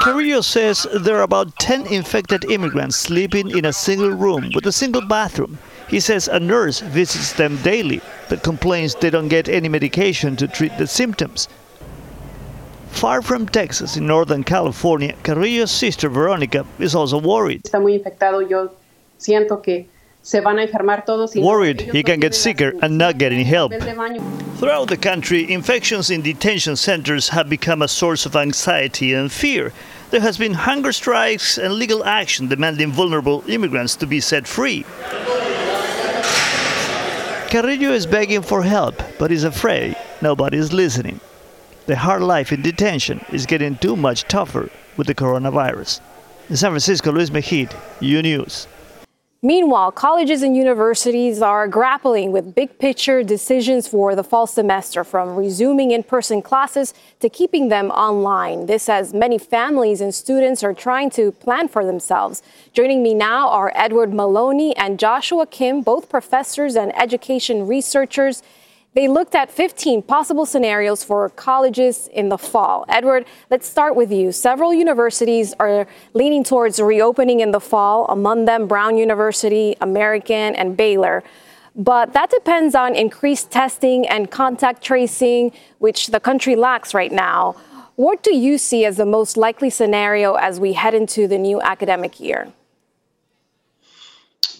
Carrillo 0.00 0.40
says 0.42 0.86
there 0.94 1.18
are 1.18 1.22
about 1.22 1.56
10 1.58 1.88
infected 1.88 2.44
immigrants 2.50 2.96
sleeping 2.96 3.50
in 3.50 3.64
a 3.64 3.72
single 3.72 4.10
room 4.10 4.50
with 4.54 4.64
a 4.66 4.72
single 4.72 5.04
bathroom. 5.04 5.58
He 5.88 5.98
says 5.98 6.28
a 6.28 6.38
nurse 6.38 6.80
visits 6.80 7.32
them 7.32 7.56
daily, 7.62 8.00
but 8.28 8.44
complains 8.44 8.94
they 8.94 9.10
don't 9.10 9.28
get 9.28 9.48
any 9.48 9.68
medication 9.68 10.36
to 10.36 10.46
treat 10.46 10.76
the 10.78 10.86
symptoms. 10.86 11.48
Far 12.90 13.22
from 13.22 13.46
Texas, 13.48 13.96
in 13.96 14.06
Northern 14.06 14.44
California, 14.44 15.14
Carrillo's 15.24 15.72
sister 15.72 16.08
Veronica 16.08 16.64
is 16.78 16.94
also 16.94 17.18
worried. 17.18 17.64
Está 17.64 17.80
muy 17.80 17.94
infectado. 17.94 18.40
Yo 18.48 18.70
siento 19.18 19.62
que 19.62 19.88
Worried 21.42 21.80
he 21.80 22.02
can 22.02 22.20
get 22.20 22.34
sicker 22.34 22.74
and 22.82 22.98
not 22.98 23.16
get 23.16 23.32
any 23.32 23.44
help. 23.44 23.72
Throughout 23.72 24.88
the 24.88 24.98
country, 24.98 25.50
infections 25.50 26.10
in 26.10 26.20
detention 26.20 26.76
centers 26.76 27.30
have 27.30 27.48
become 27.48 27.80
a 27.80 27.88
source 27.88 28.26
of 28.26 28.36
anxiety 28.36 29.14
and 29.14 29.32
fear. 29.32 29.72
There 30.10 30.20
has 30.20 30.36
been 30.36 30.52
hunger 30.52 30.92
strikes 30.92 31.56
and 31.56 31.72
legal 31.72 32.04
action 32.04 32.48
demanding 32.48 32.92
vulnerable 32.92 33.42
immigrants 33.48 33.96
to 33.96 34.06
be 34.06 34.20
set 34.20 34.46
free. 34.46 34.84
Carrillo 37.48 37.92
is 37.92 38.04
begging 38.04 38.42
for 38.42 38.62
help, 38.62 39.00
but 39.18 39.32
is 39.32 39.44
afraid 39.44 39.96
nobody 40.20 40.58
is 40.58 40.74
listening. 40.74 41.20
The 41.86 41.96
hard 41.96 42.20
life 42.20 42.52
in 42.52 42.60
detention 42.60 43.24
is 43.32 43.46
getting 43.46 43.76
too 43.76 43.96
much 43.96 44.24
tougher 44.24 44.68
with 44.98 45.06
the 45.06 45.14
coronavirus. 45.14 46.02
In 46.50 46.56
San 46.58 46.72
Francisco, 46.72 47.12
Luis 47.12 47.30
Megid, 47.30 47.74
U 48.00 48.20
News. 48.20 48.66
Meanwhile, 49.40 49.92
colleges 49.92 50.42
and 50.42 50.56
universities 50.56 51.40
are 51.40 51.68
grappling 51.68 52.32
with 52.32 52.56
big 52.56 52.76
picture 52.80 53.22
decisions 53.22 53.86
for 53.86 54.16
the 54.16 54.24
fall 54.24 54.48
semester, 54.48 55.04
from 55.04 55.36
resuming 55.36 55.92
in 55.92 56.02
person 56.02 56.42
classes 56.42 56.92
to 57.20 57.28
keeping 57.28 57.68
them 57.68 57.92
online. 57.92 58.66
This 58.66 58.88
as 58.88 59.14
many 59.14 59.38
families 59.38 60.00
and 60.00 60.12
students 60.12 60.64
are 60.64 60.74
trying 60.74 61.10
to 61.10 61.30
plan 61.30 61.68
for 61.68 61.84
themselves. 61.84 62.42
Joining 62.72 63.00
me 63.00 63.14
now 63.14 63.48
are 63.50 63.70
Edward 63.76 64.12
Maloney 64.12 64.76
and 64.76 64.98
Joshua 64.98 65.46
Kim, 65.46 65.82
both 65.82 66.08
professors 66.08 66.74
and 66.74 66.92
education 66.98 67.68
researchers. 67.68 68.42
They 68.98 69.06
looked 69.06 69.36
at 69.36 69.48
15 69.48 70.02
possible 70.02 70.44
scenarios 70.44 71.04
for 71.04 71.28
colleges 71.28 72.08
in 72.08 72.30
the 72.30 72.36
fall. 72.36 72.84
Edward, 72.88 73.26
let's 73.48 73.68
start 73.68 73.94
with 73.94 74.10
you. 74.10 74.32
Several 74.32 74.74
universities 74.74 75.54
are 75.60 75.86
leaning 76.14 76.42
towards 76.42 76.80
reopening 76.80 77.38
in 77.38 77.52
the 77.52 77.60
fall, 77.60 78.06
among 78.08 78.46
them 78.46 78.66
Brown 78.66 78.98
University, 78.98 79.76
American, 79.80 80.56
and 80.56 80.76
Baylor. 80.76 81.22
But 81.76 82.12
that 82.14 82.30
depends 82.30 82.74
on 82.74 82.96
increased 82.96 83.52
testing 83.52 84.04
and 84.08 84.32
contact 84.32 84.82
tracing, 84.82 85.52
which 85.78 86.08
the 86.08 86.18
country 86.18 86.56
lacks 86.56 86.92
right 86.92 87.12
now. 87.12 87.54
What 87.94 88.24
do 88.24 88.34
you 88.34 88.58
see 88.58 88.84
as 88.84 88.96
the 88.96 89.06
most 89.06 89.36
likely 89.36 89.70
scenario 89.70 90.34
as 90.34 90.58
we 90.58 90.72
head 90.72 90.94
into 90.94 91.28
the 91.28 91.38
new 91.38 91.60
academic 91.60 92.18
year? 92.18 92.52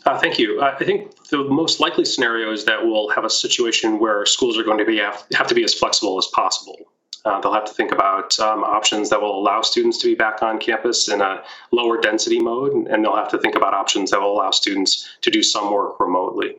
Uh, 0.08 0.18
thank 0.18 0.38
you. 0.38 0.58
Uh, 0.58 0.74
I 0.80 0.84
think 0.86 1.22
the 1.28 1.44
most 1.44 1.80
likely 1.80 2.06
scenario 2.06 2.50
is 2.50 2.64
that 2.64 2.82
we'll 2.82 3.10
have 3.10 3.26
a 3.26 3.30
situation 3.30 3.98
where 3.98 4.24
schools 4.24 4.56
are 4.56 4.62
going 4.62 4.78
to 4.78 4.86
be 4.86 4.96
have, 4.96 5.26
have 5.34 5.46
to 5.48 5.54
be 5.54 5.64
as 5.64 5.74
flexible 5.74 6.16
as 6.16 6.26
possible. 6.28 6.78
Uh, 7.26 7.38
they'll 7.42 7.52
have 7.52 7.66
to 7.66 7.74
think 7.74 7.92
about 7.92 8.38
um, 8.40 8.64
options 8.64 9.10
that 9.10 9.20
will 9.20 9.38
allow 9.38 9.60
students 9.60 9.98
to 9.98 10.06
be 10.06 10.14
back 10.14 10.42
on 10.42 10.58
campus 10.58 11.10
in 11.10 11.20
a 11.20 11.42
lower 11.72 12.00
density 12.00 12.40
mode, 12.40 12.72
and 12.72 13.04
they'll 13.04 13.16
have 13.16 13.28
to 13.28 13.36
think 13.36 13.54
about 13.54 13.74
options 13.74 14.10
that 14.10 14.18
will 14.18 14.32
allow 14.32 14.50
students 14.50 15.10
to 15.20 15.30
do 15.30 15.42
some 15.42 15.70
work 15.70 16.00
remotely. 16.00 16.56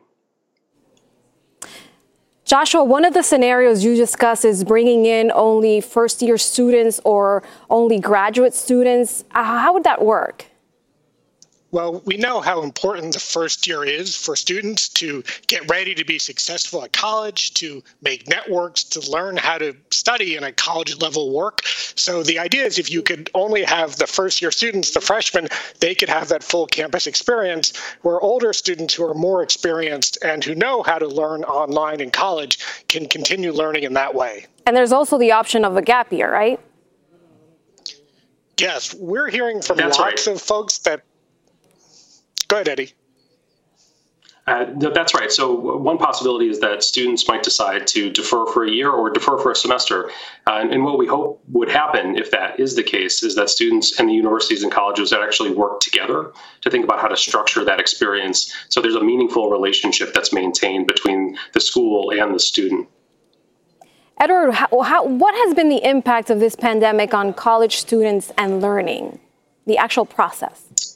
Joshua, 2.44 2.84
one 2.84 3.04
of 3.04 3.14
the 3.14 3.22
scenarios 3.24 3.82
you 3.82 3.96
discuss 3.96 4.44
is 4.44 4.62
bringing 4.62 5.06
in 5.06 5.32
only 5.34 5.80
first 5.80 6.22
year 6.22 6.38
students 6.38 7.00
or 7.04 7.42
only 7.68 7.98
graduate 7.98 8.54
students. 8.54 9.24
Uh, 9.32 9.42
how 9.42 9.74
would 9.74 9.82
that 9.82 10.04
work? 10.04 10.49
Well, 11.72 12.02
we 12.04 12.16
know 12.16 12.40
how 12.40 12.62
important 12.62 13.14
the 13.14 13.20
first 13.20 13.66
year 13.66 13.84
is 13.84 14.16
for 14.16 14.34
students 14.34 14.88
to 14.88 15.22
get 15.46 15.70
ready 15.70 15.94
to 15.94 16.04
be 16.04 16.18
successful 16.18 16.82
at 16.82 16.92
college, 16.92 17.54
to 17.54 17.82
make 18.02 18.28
networks, 18.28 18.82
to 18.84 19.10
learn 19.10 19.36
how 19.36 19.58
to 19.58 19.76
study 19.90 20.36
in 20.36 20.42
a 20.42 20.52
college 20.52 21.00
level 21.00 21.32
work. 21.32 21.64
So 21.64 22.24
the 22.24 22.38
idea 22.40 22.64
is 22.64 22.78
if 22.78 22.90
you 22.90 23.02
could 23.02 23.30
only 23.34 23.62
have 23.62 23.96
the 23.96 24.08
first 24.08 24.42
year 24.42 24.50
students, 24.50 24.90
the 24.90 25.00
freshmen, 25.00 25.48
they 25.78 25.94
could 25.94 26.08
have 26.08 26.28
that 26.28 26.42
full 26.42 26.66
campus 26.66 27.06
experience, 27.06 27.72
where 28.02 28.20
older 28.20 28.52
students 28.52 28.94
who 28.94 29.04
are 29.08 29.14
more 29.14 29.42
experienced 29.42 30.18
and 30.24 30.42
who 30.42 30.56
know 30.56 30.82
how 30.82 30.98
to 30.98 31.06
learn 31.06 31.44
online 31.44 32.00
in 32.00 32.10
college 32.10 32.58
can 32.88 33.06
continue 33.06 33.52
learning 33.52 33.84
in 33.84 33.92
that 33.94 34.14
way. 34.14 34.46
And 34.66 34.76
there's 34.76 34.92
also 34.92 35.18
the 35.18 35.30
option 35.32 35.64
of 35.64 35.76
a 35.76 35.82
gap 35.82 36.12
year, 36.12 36.32
right? 36.32 36.58
Yes, 38.58 38.92
we're 38.94 39.30
hearing 39.30 39.62
from 39.62 39.78
That's 39.78 39.98
lots 39.98 40.26
right. 40.26 40.34
of 40.34 40.42
folks 40.42 40.78
that 40.78 41.02
Go 42.50 42.56
ahead, 42.56 42.68
Eddie. 42.68 42.92
Uh, 44.48 44.66
that's 44.92 45.14
right. 45.14 45.30
So 45.30 45.54
one 45.54 45.98
possibility 45.98 46.48
is 46.48 46.58
that 46.58 46.82
students 46.82 47.28
might 47.28 47.44
decide 47.44 47.86
to 47.88 48.10
defer 48.10 48.44
for 48.46 48.64
a 48.64 48.70
year 48.70 48.90
or 48.90 49.08
defer 49.08 49.38
for 49.38 49.52
a 49.52 49.54
semester. 49.54 50.10
Uh, 50.48 50.54
and, 50.54 50.72
and, 50.72 50.82
what 50.82 50.98
we 50.98 51.06
hope 51.06 51.40
would 51.52 51.70
happen 51.70 52.16
if 52.16 52.32
that 52.32 52.58
is 52.58 52.74
the 52.74 52.82
case 52.82 53.22
is 53.22 53.36
that 53.36 53.50
students 53.50 54.00
and 54.00 54.08
the 54.08 54.12
universities 54.12 54.64
and 54.64 54.72
colleges 54.72 55.10
that 55.10 55.20
actually 55.20 55.52
work 55.52 55.78
together 55.78 56.32
to 56.62 56.70
think 56.70 56.82
about 56.84 57.00
how 57.00 57.06
to 57.06 57.16
structure 57.16 57.64
that 57.64 57.78
experience 57.78 58.52
so 58.68 58.80
there's 58.80 58.96
a 58.96 59.04
meaningful 59.04 59.50
relationship 59.50 60.12
that's 60.12 60.32
maintained 60.32 60.88
between 60.88 61.38
the 61.52 61.60
school 61.60 62.10
and 62.10 62.34
the 62.34 62.40
student. 62.40 62.88
Edward, 64.18 64.52
how, 64.52 64.80
how, 64.80 65.04
what 65.04 65.34
has 65.46 65.54
been 65.54 65.68
the 65.68 65.88
impact 65.88 66.28
of 66.28 66.40
this 66.40 66.56
pandemic 66.56 67.14
on 67.14 67.32
college 67.32 67.76
students 67.76 68.32
and 68.36 68.60
learning, 68.60 69.20
the 69.66 69.78
actual 69.78 70.04
process? 70.06 70.89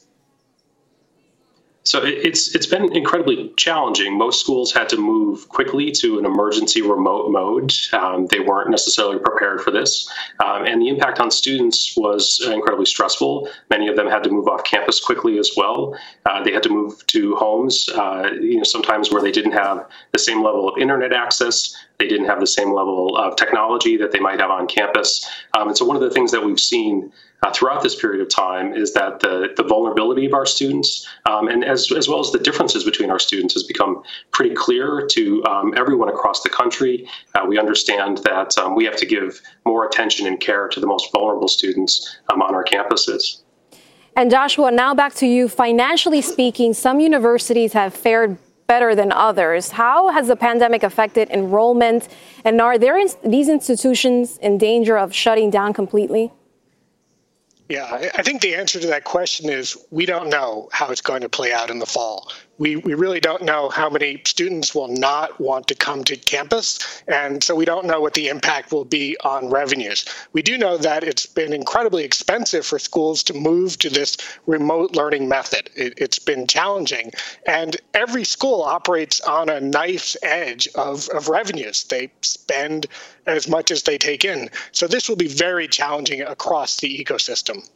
So 1.85 2.01
it's 2.03 2.55
it's 2.55 2.65
been 2.65 2.91
incredibly 2.95 3.53
challenging. 3.57 4.17
Most 4.17 4.39
schools 4.39 4.73
had 4.73 4.89
to 4.89 4.97
move 4.97 5.47
quickly 5.49 5.91
to 5.91 6.17
an 6.17 6.25
emergency 6.25 6.81
remote 6.81 7.31
mode. 7.31 7.71
Um, 7.93 8.25
they 8.25 8.39
weren't 8.39 8.71
necessarily 8.71 9.19
prepared 9.19 9.61
for 9.61 9.69
this, 9.69 10.11
um, 10.43 10.65
and 10.65 10.81
the 10.81 10.89
impact 10.89 11.19
on 11.19 11.29
students 11.29 11.95
was 11.95 12.41
incredibly 12.43 12.87
stressful. 12.87 13.49
Many 13.69 13.87
of 13.87 13.95
them 13.95 14.07
had 14.07 14.23
to 14.23 14.31
move 14.31 14.47
off 14.47 14.63
campus 14.63 14.99
quickly 14.99 15.37
as 15.37 15.51
well. 15.55 15.95
Uh, 16.25 16.43
they 16.43 16.51
had 16.51 16.63
to 16.63 16.69
move 16.69 17.05
to 17.07 17.35
homes, 17.35 17.87
uh, 17.89 18.31
you 18.41 18.57
know, 18.57 18.63
sometimes 18.63 19.11
where 19.11 19.21
they 19.21 19.31
didn't 19.31 19.51
have 19.51 19.87
the 20.11 20.19
same 20.19 20.43
level 20.43 20.67
of 20.67 20.79
internet 20.79 21.13
access. 21.13 21.75
They 21.99 22.07
didn't 22.07 22.25
have 22.25 22.39
the 22.39 22.47
same 22.47 22.73
level 22.73 23.15
of 23.15 23.35
technology 23.35 23.95
that 23.97 24.11
they 24.11 24.19
might 24.19 24.39
have 24.39 24.49
on 24.49 24.67
campus. 24.67 25.23
Um, 25.55 25.67
and 25.67 25.77
so, 25.77 25.85
one 25.85 25.95
of 25.95 26.01
the 26.01 26.09
things 26.09 26.31
that 26.31 26.43
we've 26.43 26.59
seen 26.59 27.13
uh, 27.45 27.51
throughout 27.51 27.83
this 27.83 27.95
period 27.95 28.21
of 28.21 28.29
time 28.29 28.73
is 28.73 28.93
that 28.93 29.19
the, 29.19 29.53
the 29.55 29.63
vulnerability 29.63 30.25
of 30.25 30.33
our 30.33 30.45
students 30.45 31.07
um, 31.29 31.47
and 31.47 31.63
as, 31.63 31.91
as 31.91 32.07
well 32.07 32.19
as 32.19 32.31
the 32.31 32.39
differences 32.39 32.83
between 32.83 33.11
our 33.11 33.19
students 33.19 33.53
has 33.53 33.63
become 33.63 34.01
pretty 34.31 34.55
clear 34.55 35.05
to 35.05 35.43
um, 35.45 35.71
everyone 35.77 36.09
across 36.09 36.41
the 36.41 36.49
country. 36.49 37.07
Uh, 37.35 37.45
we 37.47 37.59
understand 37.59 38.17
that 38.19 38.57
um, 38.57 38.75
we 38.75 38.83
have 38.83 38.95
to 38.95 39.05
give 39.05 39.41
more 39.65 39.85
attention 39.85 40.25
and 40.25 40.39
care 40.39 40.67
to 40.67 40.79
the 40.79 40.87
most 40.87 41.11
vulnerable 41.11 41.47
students 41.47 42.17
um, 42.29 42.41
on 42.41 42.55
our 42.55 42.63
campuses. 42.63 43.43
And 44.15 44.31
Joshua, 44.31 44.71
now 44.71 44.95
back 44.95 45.13
to 45.15 45.27
you. 45.27 45.47
Financially 45.47 46.21
speaking, 46.21 46.73
some 46.73 46.99
universities 46.99 47.73
have 47.73 47.93
fared 47.93 48.37
better 48.65 48.95
than 48.95 49.11
others. 49.11 49.69
How 49.69 50.09
has 50.09 50.27
the 50.27 50.35
pandemic 50.35 50.81
affected 50.81 51.29
enrollment? 51.29 52.07
And 52.43 52.59
are 52.59 52.79
there 52.79 52.97
in- 52.97 53.09
these 53.23 53.49
institutions 53.49 54.37
in 54.37 54.57
danger 54.57 54.97
of 54.97 55.13
shutting 55.13 55.51
down 55.51 55.73
completely? 55.73 56.31
Yeah, 57.67 58.09
I 58.15 58.21
think 58.21 58.41
the 58.41 58.55
answer 58.55 58.79
to 58.79 58.87
that 58.87 59.05
question 59.05 59.49
is 59.49 59.75
we 59.89 60.05
don't 60.05 60.29
know 60.29 60.69
how 60.71 60.91
it's 60.91 61.01
going 61.01 61.21
to 61.21 61.29
play 61.29 61.51
out 61.51 61.71
in 61.71 61.79
the 61.79 61.85
fall 61.85 62.31
we, 62.57 62.77
we 62.77 62.93
really 62.93 63.19
don't 63.19 63.43
know 63.43 63.69
how 63.69 63.89
many 63.89 64.21
students 64.25 64.73
will 64.73 64.87
not 64.87 65.39
want 65.39 65.67
to 65.67 65.75
come 65.75 66.03
to 66.05 66.15
campus, 66.15 67.03
and 67.07 67.43
so 67.43 67.53
we 67.55 67.65
don't 67.65 67.85
know 67.85 67.99
what 67.99 68.13
the 68.13 68.29
impact 68.29 68.71
will 68.71 68.85
be 68.85 69.17
on 69.23 69.49
revenues. 69.49 70.05
We 70.31 70.41
do 70.41 70.57
know 70.57 70.77
that 70.77 71.03
it's 71.03 71.25
been 71.25 71.53
incredibly 71.53 72.03
expensive 72.05 72.65
for 72.65 72.79
schools 72.79 73.23
to 73.23 73.33
move 73.33 73.77
to 73.79 73.89
this 73.89 74.17
remote 74.45 74.95
learning 74.95 75.27
method. 75.27 75.69
It, 75.75 75.99
has 75.99 76.19
been 76.19 76.47
challenging, 76.47 77.11
and 77.45 77.75
every 77.93 78.23
school 78.23 78.61
operates 78.61 79.19
on 79.21 79.49
a 79.49 79.59
knife's 79.59 80.15
edge 80.23 80.67
of, 80.75 81.09
of 81.09 81.27
revenues. 81.27 81.83
They 81.83 82.11
spend 82.21 82.87
as 83.25 83.47
much 83.47 83.71
as 83.71 83.83
they 83.83 83.97
take 83.97 84.23
in. 84.23 84.49
So 84.71 84.87
this 84.87 85.09
will 85.09 85.15
be 85.15 85.27
very 85.27 85.67
challenging 85.67 86.21
across 86.21 86.79
the 86.79 87.03
ecosystem. 87.03 87.67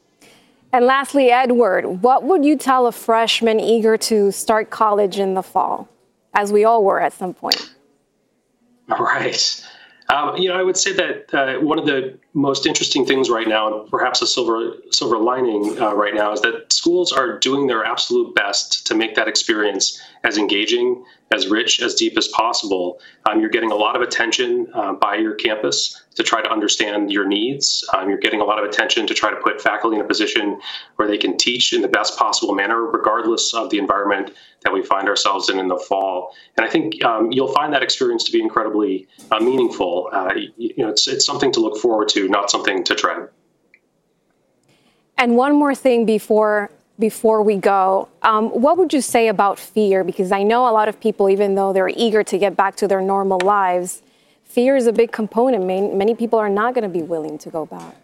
And 0.72 0.86
lastly, 0.86 1.32
Edward, 1.32 2.04
what 2.04 2.24
would 2.24 2.46
you 2.46 2.56
tell 2.56 2.86
a 2.86 2.92
freshman 2.92 3.60
eager 3.60 3.98
to 3.98 4.32
start 4.32 4.70
college 4.70 5.18
in 5.18 5.34
the 5.34 5.42
fall, 5.42 5.90
as 6.34 6.52
we 6.52 6.64
all 6.64 6.84
were 6.84 7.00
at 7.00 7.14
some 7.14 7.34
point? 7.34 7.74
Right. 9.00 9.64
Um, 10.10 10.36
you 10.38 10.50
know, 10.50 10.56
I 10.60 10.64
would 10.64 10.78
say 10.78 10.92
that 10.94 11.32
uh, 11.32 11.60
one 11.60 11.78
of 11.78 11.86
the 11.86 12.18
most 12.34 12.66
interesting 12.66 13.06
things 13.06 13.30
right 13.30 13.48
now, 13.48 13.82
and 13.82 13.92
perhaps 13.92 14.24
a 14.24 14.28
silver 14.28 14.74
silver 14.92 15.20
lining 15.20 15.80
uh, 15.80 15.94
right 15.94 16.16
now, 16.16 16.34
is 16.34 16.42
that 16.42 16.74
schools 16.74 17.12
are 17.12 17.38
doing 17.38 17.68
their 17.68 17.86
absolute 17.86 18.34
best 18.34 18.88
to 18.88 18.96
make 18.96 19.14
that 19.14 19.28
experience 19.28 20.02
as 20.24 20.38
engaging 20.38 21.04
as 21.34 21.48
rich, 21.48 21.82
as 21.82 21.96
deep 21.96 22.18
as 22.18 22.28
possible. 22.30 23.00
Um, 23.30 23.40
you're 23.40 23.50
getting 23.50 23.72
a 23.72 23.76
lot 23.76 23.96
of 23.96 24.02
attention 24.02 24.68
uh, 24.74 24.94
by 24.94 25.16
your 25.16 25.36
campus 25.36 26.04
to 26.16 26.24
try 26.24 26.42
to 26.42 26.52
understand 26.52 27.12
your 27.12 27.26
needs. 27.26 27.88
Um, 27.96 28.10
you're 28.10 28.18
getting 28.18 28.42
a 28.42 28.44
lot 28.44 28.60
of 28.62 28.66
attention 28.66 29.08
to 29.08 29.14
try 29.14 29.30
to 29.30 29.38
put 29.38 29.62
faculty 29.62 29.96
in 29.96 30.02
a 30.02 30.08
position 30.08 30.60
where 30.96 31.08
they 31.08 31.18
can 31.18 31.38
teach 31.38 31.72
in 31.72 31.82
the 31.82 31.88
best 31.88 32.18
possible 32.18 32.54
manner, 32.54 32.84
regardless 32.84 33.54
of 33.54 33.70
the 33.70 33.78
environment 33.78 34.34
that 34.64 34.74
we 34.74 34.82
find 34.82 35.08
ourselves 35.08 35.50
in 35.50 35.60
in 35.60 35.68
the 35.68 35.78
fall. 35.78 36.36
And 36.58 36.66
I 36.66 36.70
think 36.70 37.04
um, 37.06 37.32
you'll 37.32 37.54
find 37.54 37.74
that 37.74 37.84
experience 37.84 38.24
to 38.26 38.32
be 38.32 38.42
incredibly 38.42 39.08
uh, 39.32 39.40
meaningful. 39.40 40.10
Uh, 40.12 40.34
you 40.58 40.74
know, 40.84 40.90
it's, 40.90 41.08
it's 41.08 41.26
something 41.26 41.52
to 41.54 41.60
look 41.60 41.78
forward 41.78 42.10
to, 42.10 42.28
not 42.28 42.52
something 42.52 42.84
to 42.84 42.96
dread. 42.96 43.30
And 45.18 45.36
one 45.36 45.54
more 45.56 45.76
thing 45.76 46.06
before 46.06 46.72
before 47.00 47.42
we 47.42 47.56
go, 47.56 48.10
um, 48.24 48.50
what 48.50 48.78
would 48.78 48.94
you 48.94 49.02
say 49.02 49.30
about 49.30 49.58
fear? 49.58 50.04
Because 50.04 50.32
I 50.32 50.44
know 50.44 50.70
a 50.70 50.74
lot 50.74 50.90
of 50.90 51.00
people, 51.00 51.30
even 51.30 51.56
though 51.56 51.72
they're 51.72 51.90
eager 51.90 52.24
to 52.24 52.38
get 52.38 52.58
back 52.58 52.76
to 52.78 52.88
their 52.88 53.02
normal 53.02 53.40
lives, 53.40 54.02
fear 54.44 54.76
is 54.76 54.86
a 54.86 54.92
big 54.92 55.12
component. 55.12 55.66
Many 55.66 56.14
people 56.14 56.38
are 56.38 56.50
not 56.50 56.76
going 56.76 56.84
to 56.84 56.90
be 56.90 57.02
willing 57.02 57.38
to 57.40 57.50
go 57.50 57.66
back. 57.66 57.96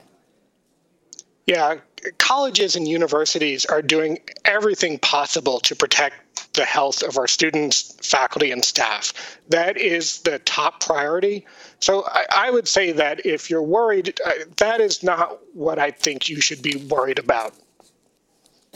Yeah, 1.46 1.76
colleges 2.18 2.76
and 2.76 2.88
universities 2.88 3.66
are 3.66 3.82
doing 3.82 4.20
everything 4.46 4.98
possible 5.00 5.60
to 5.60 5.76
protect 5.76 6.54
the 6.54 6.66
health 6.66 7.04
of 7.04 7.18
our 7.18 7.28
students, 7.28 7.96
faculty, 8.02 8.52
and 8.52 8.64
staff. 8.64 9.40
That 9.50 9.78
is 9.78 10.22
the 10.22 10.40
top 10.40 10.80
priority. 10.80 11.46
So 11.82 12.06
I, 12.08 12.26
I 12.36 12.52
would 12.52 12.68
say 12.68 12.94
that 12.94 13.26
if 13.26 13.50
you're 13.50 13.62
worried, 13.62 14.20
uh, 14.26 14.32
that 14.58 14.80
is 14.82 15.04
not 15.04 15.40
what 15.54 15.80
I 15.80 15.92
think 15.92 16.30
you 16.30 16.42
should 16.42 16.62
be 16.62 16.78
worried 16.90 17.20
about. 17.20 17.54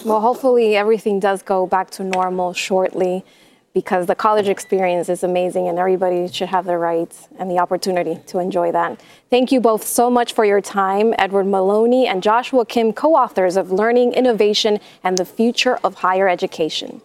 Well, 0.06 0.22
hopefully 0.22 0.78
everything 0.78 1.20
does 1.20 1.42
go 1.42 1.68
back 1.68 1.90
to 1.92 2.06
normal 2.06 2.54
shortly 2.54 3.26
because 3.74 4.08
the 4.08 4.16
college 4.16 4.48
experience 4.48 5.10
is 5.10 5.24
amazing 5.24 5.68
and 5.68 5.78
everybody 5.78 6.28
should 6.30 6.48
have 6.48 6.66
the 6.66 6.78
rights 6.78 7.28
and 7.38 7.52
the 7.52 7.60
opportunity 7.60 8.18
to 8.28 8.40
enjoy 8.40 8.72
that. 8.72 9.02
Thank 9.30 9.52
you 9.52 9.60
both 9.60 9.86
so 9.86 10.10
much 10.10 10.34
for 10.34 10.46
your 10.46 10.62
time. 10.62 11.14
Edward 11.18 11.46
Maloney 11.46 12.08
and 12.08 12.24
Joshua 12.24 12.66
Kim, 12.66 12.94
co 12.94 13.14
authors 13.14 13.58
of 13.58 13.72
Learning, 13.72 14.14
Innovation, 14.14 14.80
and 15.04 15.18
the 15.18 15.26
Future 15.26 15.78
of 15.84 15.96
Higher 15.96 16.30
Education. 16.30 17.02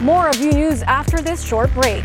More 0.00 0.28
of 0.28 0.36
U 0.36 0.52
News 0.52 0.82
after 0.84 1.20
this 1.20 1.42
short 1.42 1.74
break. 1.74 2.04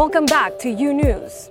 Welcome 0.00 0.24
back 0.24 0.58
to 0.60 0.70
U 0.70 0.94
News. 0.94 1.50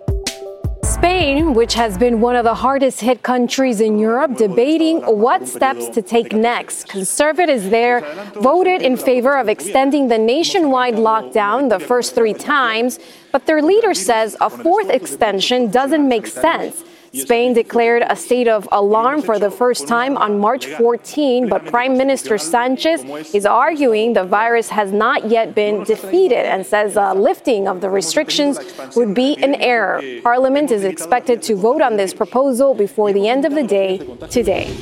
Spain, 0.81 1.53
which 1.53 1.75
has 1.75 1.99
been 1.99 2.19
one 2.19 2.35
of 2.35 2.43
the 2.43 2.55
hardest 2.55 2.99
hit 2.99 3.21
countries 3.21 3.79
in 3.79 3.99
Europe, 3.99 4.37
debating 4.37 5.01
what 5.01 5.47
steps 5.47 5.87
to 5.89 6.01
take 6.01 6.33
next. 6.33 6.89
Conservatives 6.89 7.69
there 7.69 8.01
voted 8.41 8.81
in 8.81 8.97
favor 8.97 9.37
of 9.37 9.49
extending 9.49 10.07
the 10.07 10.17
nationwide 10.17 10.95
lockdown 10.95 11.69
the 11.69 11.79
first 11.79 12.15
three 12.15 12.33
times, 12.33 12.97
but 13.31 13.45
their 13.45 13.61
leader 13.61 13.93
says 13.93 14.35
a 14.41 14.49
fourth 14.49 14.89
extension 14.89 15.69
doesn't 15.69 16.07
make 16.07 16.25
sense 16.25 16.83
Spain 17.13 17.53
declared 17.53 18.03
a 18.07 18.15
state 18.15 18.47
of 18.47 18.67
alarm 18.71 19.21
for 19.21 19.39
the 19.39 19.49
first 19.49 19.87
time 19.87 20.17
on 20.17 20.39
March 20.39 20.65
14, 20.65 21.49
but 21.49 21.65
Prime 21.65 21.97
Minister 21.97 22.37
Sanchez 22.37 23.03
is 23.33 23.45
arguing 23.45 24.13
the 24.13 24.23
virus 24.23 24.69
has 24.69 24.91
not 24.91 25.29
yet 25.29 25.55
been 25.55 25.83
defeated 25.83 26.45
and 26.45 26.65
says 26.65 26.95
a 26.95 27.13
lifting 27.13 27.67
of 27.67 27.81
the 27.81 27.89
restrictions 27.89 28.59
would 28.95 29.13
be 29.13 29.35
an 29.43 29.55
error. 29.55 30.01
Parliament 30.21 30.71
is 30.71 30.83
expected 30.83 31.41
to 31.43 31.55
vote 31.55 31.81
on 31.81 31.97
this 31.97 32.13
proposal 32.13 32.73
before 32.73 33.13
the 33.13 33.27
end 33.27 33.45
of 33.45 33.53
the 33.53 33.63
day 33.63 33.97
today. 34.29 34.75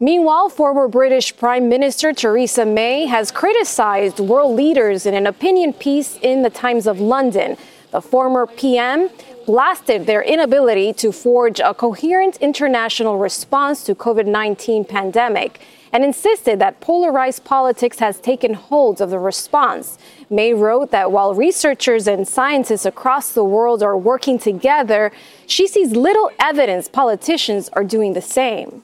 Meanwhile, 0.00 0.48
former 0.50 0.88
British 0.88 1.34
Prime 1.36 1.68
Minister 1.68 2.12
Theresa 2.12 2.66
May 2.66 3.06
has 3.06 3.30
criticized 3.30 4.18
world 4.18 4.56
leaders 4.56 5.06
in 5.06 5.14
an 5.14 5.26
opinion 5.26 5.72
piece 5.72 6.18
in 6.20 6.42
the 6.42 6.50
Times 6.50 6.86
of 6.86 7.00
London. 7.00 7.56
The 7.94 8.02
former 8.02 8.48
PM 8.48 9.08
blasted 9.46 10.06
their 10.06 10.20
inability 10.20 10.92
to 10.94 11.12
forge 11.12 11.60
a 11.60 11.72
coherent 11.72 12.36
international 12.38 13.18
response 13.18 13.84
to 13.84 13.94
COVID-19 13.94 14.88
pandemic 14.88 15.60
and 15.92 16.02
insisted 16.02 16.58
that 16.58 16.80
polarized 16.80 17.44
politics 17.44 18.00
has 18.00 18.18
taken 18.18 18.54
hold 18.54 19.00
of 19.00 19.10
the 19.10 19.20
response. 19.20 19.96
May 20.28 20.52
wrote 20.52 20.90
that 20.90 21.12
while 21.12 21.34
researchers 21.34 22.08
and 22.08 22.26
scientists 22.26 22.84
across 22.84 23.32
the 23.32 23.44
world 23.44 23.80
are 23.80 23.96
working 23.96 24.40
together, 24.40 25.12
she 25.46 25.68
sees 25.68 25.92
little 25.92 26.32
evidence 26.40 26.88
politicians 26.88 27.68
are 27.74 27.84
doing 27.84 28.14
the 28.14 28.20
same. 28.20 28.82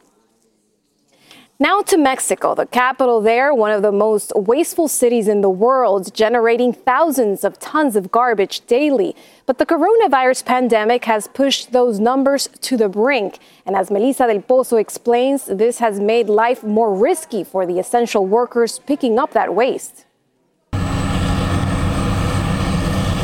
Now 1.62 1.82
to 1.82 1.98
Mexico, 1.98 2.54
the 2.54 2.64
capital 2.64 3.20
there, 3.20 3.52
one 3.52 3.70
of 3.70 3.82
the 3.82 3.92
most 3.92 4.32
wasteful 4.34 4.88
cities 4.88 5.28
in 5.28 5.42
the 5.42 5.50
world, 5.50 6.14
generating 6.14 6.72
thousands 6.72 7.44
of 7.44 7.58
tons 7.58 7.96
of 7.96 8.10
garbage 8.10 8.60
daily. 8.66 9.14
But 9.44 9.58
the 9.58 9.66
coronavirus 9.66 10.46
pandemic 10.46 11.04
has 11.04 11.28
pushed 11.28 11.72
those 11.72 12.00
numbers 12.00 12.48
to 12.62 12.78
the 12.78 12.88
brink. 12.88 13.40
And 13.66 13.76
as 13.76 13.90
Melissa 13.90 14.26
del 14.26 14.40
Pozo 14.40 14.80
explains, 14.80 15.44
this 15.44 15.80
has 15.80 16.00
made 16.00 16.30
life 16.30 16.64
more 16.64 16.94
risky 16.94 17.44
for 17.44 17.66
the 17.66 17.78
essential 17.78 18.24
workers 18.24 18.78
picking 18.78 19.18
up 19.18 19.32
that 19.34 19.54
waste. 19.54 20.06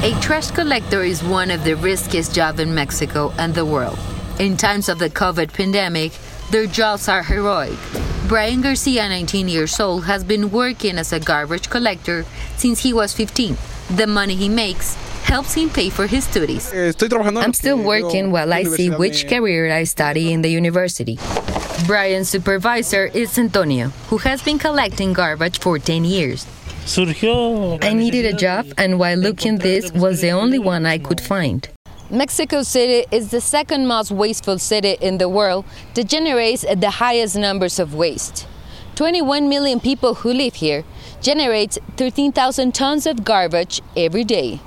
A 0.04 0.14
trash 0.20 0.50
collector 0.50 1.02
is 1.02 1.24
one 1.24 1.50
of 1.50 1.64
the 1.64 1.74
riskiest 1.76 2.34
jobs 2.34 2.60
in 2.60 2.74
Mexico 2.74 3.32
and 3.38 3.54
the 3.54 3.64
world. 3.64 3.98
In 4.38 4.58
times 4.58 4.90
of 4.90 4.98
the 4.98 5.08
COVID 5.08 5.54
pandemic, 5.54 6.12
their 6.50 6.66
jobs 6.66 7.08
are 7.08 7.22
heroic. 7.22 7.78
Brian 8.28 8.60
Garcia, 8.60 9.08
19 9.08 9.48
years 9.48 9.78
old, 9.78 10.04
has 10.04 10.24
been 10.24 10.50
working 10.50 10.98
as 10.98 11.12
a 11.12 11.20
garbage 11.20 11.70
collector 11.70 12.24
since 12.56 12.80
he 12.82 12.92
was 12.92 13.12
15. 13.12 13.56
The 13.96 14.06
money 14.06 14.34
he 14.34 14.48
makes 14.48 14.94
helps 15.22 15.54
him 15.54 15.70
pay 15.70 15.90
for 15.90 16.06
his 16.06 16.24
studies. 16.24 16.72
I'm 16.74 17.52
still 17.52 17.82
working 17.82 18.30
while 18.30 18.52
I 18.52 18.64
see 18.64 18.90
which 18.90 19.28
career 19.28 19.72
I 19.72 19.84
study 19.84 20.32
in 20.32 20.42
the 20.42 20.48
university. 20.48 21.18
Brian's 21.86 22.28
supervisor 22.28 23.06
is 23.06 23.38
Antonio, 23.38 23.88
who 24.08 24.18
has 24.18 24.42
been 24.42 24.58
collecting 24.58 25.12
garbage 25.12 25.58
for 25.60 25.78
10 25.78 26.04
years. 26.04 26.46
I 26.96 27.92
needed 27.92 28.24
a 28.24 28.32
job, 28.32 28.66
and 28.78 28.98
while 28.98 29.18
looking, 29.18 29.58
this 29.58 29.92
was 29.92 30.20
the 30.20 30.30
only 30.30 30.58
one 30.58 30.86
I 30.86 30.98
could 30.98 31.20
find. 31.20 31.68
Mexico 32.10 32.62
City 32.62 33.04
is 33.10 33.32
the 33.32 33.40
second 33.40 33.88
most 33.88 34.12
wasteful 34.12 34.60
city 34.60 34.96
in 35.00 35.18
the 35.18 35.28
world 35.28 35.64
that 35.94 36.06
generates 36.06 36.62
the 36.62 36.90
highest 36.90 37.34
numbers 37.34 37.80
of 37.80 37.94
waste. 37.94 38.46
21 38.94 39.48
million 39.48 39.80
people 39.80 40.14
who 40.14 40.32
live 40.32 40.54
here 40.54 40.84
generate 41.20 41.78
13,000 41.96 42.72
tons 42.72 43.06
of 43.06 43.24
garbage 43.24 43.82
every 43.96 44.22
day. 44.22 44.60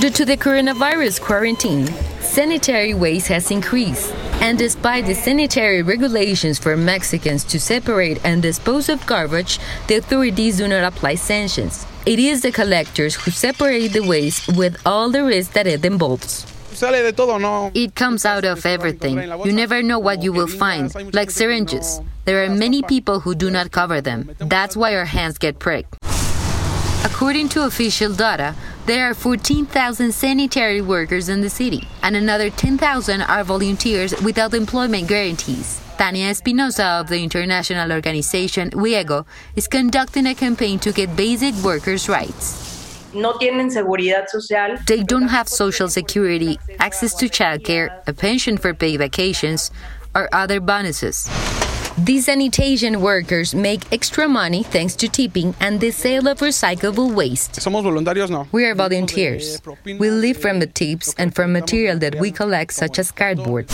Due 0.00 0.10
to 0.10 0.24
the 0.24 0.36
coronavirus 0.36 1.20
quarantine, 1.20 1.86
sanitary 2.18 2.92
waste 2.92 3.28
has 3.28 3.52
increased. 3.52 4.12
And 4.40 4.58
despite 4.58 5.06
the 5.06 5.14
sanitary 5.14 5.82
regulations 5.82 6.58
for 6.58 6.76
Mexicans 6.76 7.44
to 7.44 7.60
separate 7.60 8.18
and 8.24 8.42
dispose 8.42 8.88
of 8.88 9.06
garbage, 9.06 9.60
the 9.86 9.94
authorities 9.94 10.58
do 10.58 10.66
not 10.66 10.82
apply 10.82 11.14
sanctions. 11.14 11.86
It 12.04 12.18
is 12.18 12.42
the 12.42 12.50
collectors 12.50 13.14
who 13.14 13.30
separate 13.30 13.92
the 13.92 14.02
waste 14.02 14.48
with 14.56 14.76
all 14.84 15.10
the 15.10 15.22
risk 15.22 15.52
that 15.52 15.68
it 15.68 15.84
involves. 15.84 16.53
It 17.74 17.94
comes 17.94 18.24
out 18.24 18.44
of 18.44 18.66
everything. 18.66 19.18
You 19.44 19.52
never 19.52 19.82
know 19.82 19.98
what 19.98 20.22
you 20.22 20.32
will 20.32 20.46
find, 20.46 20.92
like 21.14 21.30
syringes. 21.30 22.00
There 22.24 22.44
are 22.44 22.50
many 22.50 22.82
people 22.82 23.20
who 23.20 23.34
do 23.34 23.50
not 23.50 23.70
cover 23.70 24.00
them. 24.00 24.30
That's 24.38 24.76
why 24.76 24.94
our 24.96 25.04
hands 25.04 25.38
get 25.38 25.58
pricked. 25.58 25.96
According 27.04 27.50
to 27.50 27.64
official 27.64 28.12
data, 28.14 28.54
there 28.86 29.08
are 29.08 29.14
14,000 29.14 30.12
sanitary 30.12 30.80
workers 30.80 31.28
in 31.28 31.42
the 31.42 31.50
city, 31.50 31.86
and 32.02 32.16
another 32.16 32.50
10,000 32.50 33.22
are 33.22 33.44
volunteers 33.44 34.14
without 34.22 34.54
employment 34.54 35.08
guarantees. 35.08 35.80
Tania 35.98 36.30
Espinosa 36.30 36.84
of 37.00 37.08
the 37.08 37.22
international 37.22 37.92
organization 37.92 38.70
WIEGO 38.70 39.26
is 39.54 39.68
conducting 39.68 40.26
a 40.26 40.34
campaign 40.34 40.78
to 40.80 40.92
get 40.92 41.14
basic 41.14 41.54
workers' 41.62 42.08
rights 42.08 42.73
no 43.14 43.34
tienen 43.34 43.70
seguridad 43.70 44.28
social. 44.28 44.76
They 44.86 45.02
don't 45.02 45.28
have 45.28 45.48
social 45.48 45.88
security, 45.88 46.58
access 46.78 47.14
to 47.14 47.26
childcare, 47.26 48.02
a 48.06 48.12
pension 48.12 48.56
for 48.58 48.74
paid 48.74 48.98
vacations, 48.98 49.70
or 50.14 50.28
other 50.32 50.60
bonuses. 50.60 51.28
These 51.96 52.26
sanitation 52.26 53.00
workers 53.00 53.54
make 53.54 53.92
extra 53.92 54.26
money 54.26 54.64
thanks 54.64 54.96
to 54.96 55.08
tipping 55.08 55.54
and 55.60 55.80
the 55.80 55.92
sale 55.92 56.26
of 56.26 56.38
recyclable 56.38 57.14
waste. 57.14 57.60
Somos 57.60 57.84
voluntarios, 57.84 58.30
no. 58.30 58.48
We 58.50 58.64
are 58.64 58.74
volunteers. 58.74 59.62
We 59.84 60.10
live 60.10 60.36
from 60.36 60.58
the 60.58 60.66
tips 60.66 61.14
and 61.18 61.32
from 61.32 61.52
material 61.52 61.98
that 62.00 62.16
we 62.16 62.32
collect, 62.32 62.74
such 62.74 62.98
as 62.98 63.12
cardboard. 63.12 63.68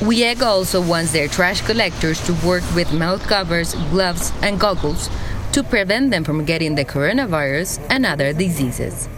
WIEGO 0.00 0.42
also 0.42 0.82
wants 0.82 1.12
their 1.12 1.26
trash 1.26 1.62
collectors 1.62 2.20
to 2.26 2.34
work 2.46 2.62
with 2.74 2.92
mouth 2.92 3.26
covers, 3.26 3.74
gloves, 3.90 4.30
and 4.42 4.60
goggles 4.60 5.08
to 5.52 5.62
prevent 5.62 6.10
them 6.10 6.24
from 6.24 6.44
getting 6.44 6.74
the 6.74 6.84
coronavirus 6.84 7.80
and 7.90 8.06
other 8.06 8.32
diseases. 8.32 9.08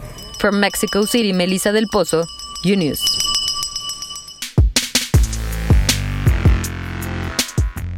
From 0.40 0.60
Mexico 0.60 1.04
City, 1.04 1.32
Melissa 1.32 1.72
del 1.72 1.86
Pozo, 1.92 2.24
U 2.64 2.76
News. 2.76 3.02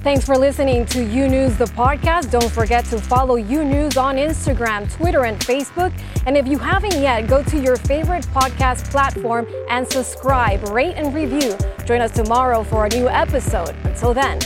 Thanks 0.02 0.24
for 0.24 0.36
listening 0.36 0.84
to 0.86 1.04
U 1.04 1.28
News, 1.28 1.56
the 1.56 1.66
podcast. 1.66 2.32
Don't 2.32 2.50
forget 2.50 2.84
to 2.86 2.98
follow 2.98 3.36
U 3.36 3.64
News 3.64 3.96
on 3.96 4.16
Instagram, 4.16 4.92
Twitter, 4.92 5.26
and 5.26 5.38
Facebook. 5.38 5.92
And 6.26 6.36
if 6.36 6.48
you 6.48 6.58
haven't 6.58 7.00
yet, 7.00 7.28
go 7.28 7.44
to 7.44 7.56
your 7.56 7.76
favorite 7.76 8.24
podcast 8.34 8.90
platform 8.90 9.46
and 9.68 9.88
subscribe, 9.88 10.68
rate, 10.70 10.94
and 10.96 11.14
review. 11.14 11.56
Join 11.84 12.00
us 12.00 12.10
tomorrow 12.10 12.64
for 12.64 12.86
a 12.86 12.88
new 12.88 13.08
episode. 13.08 13.76
Until 13.84 14.12
then, 14.12 14.40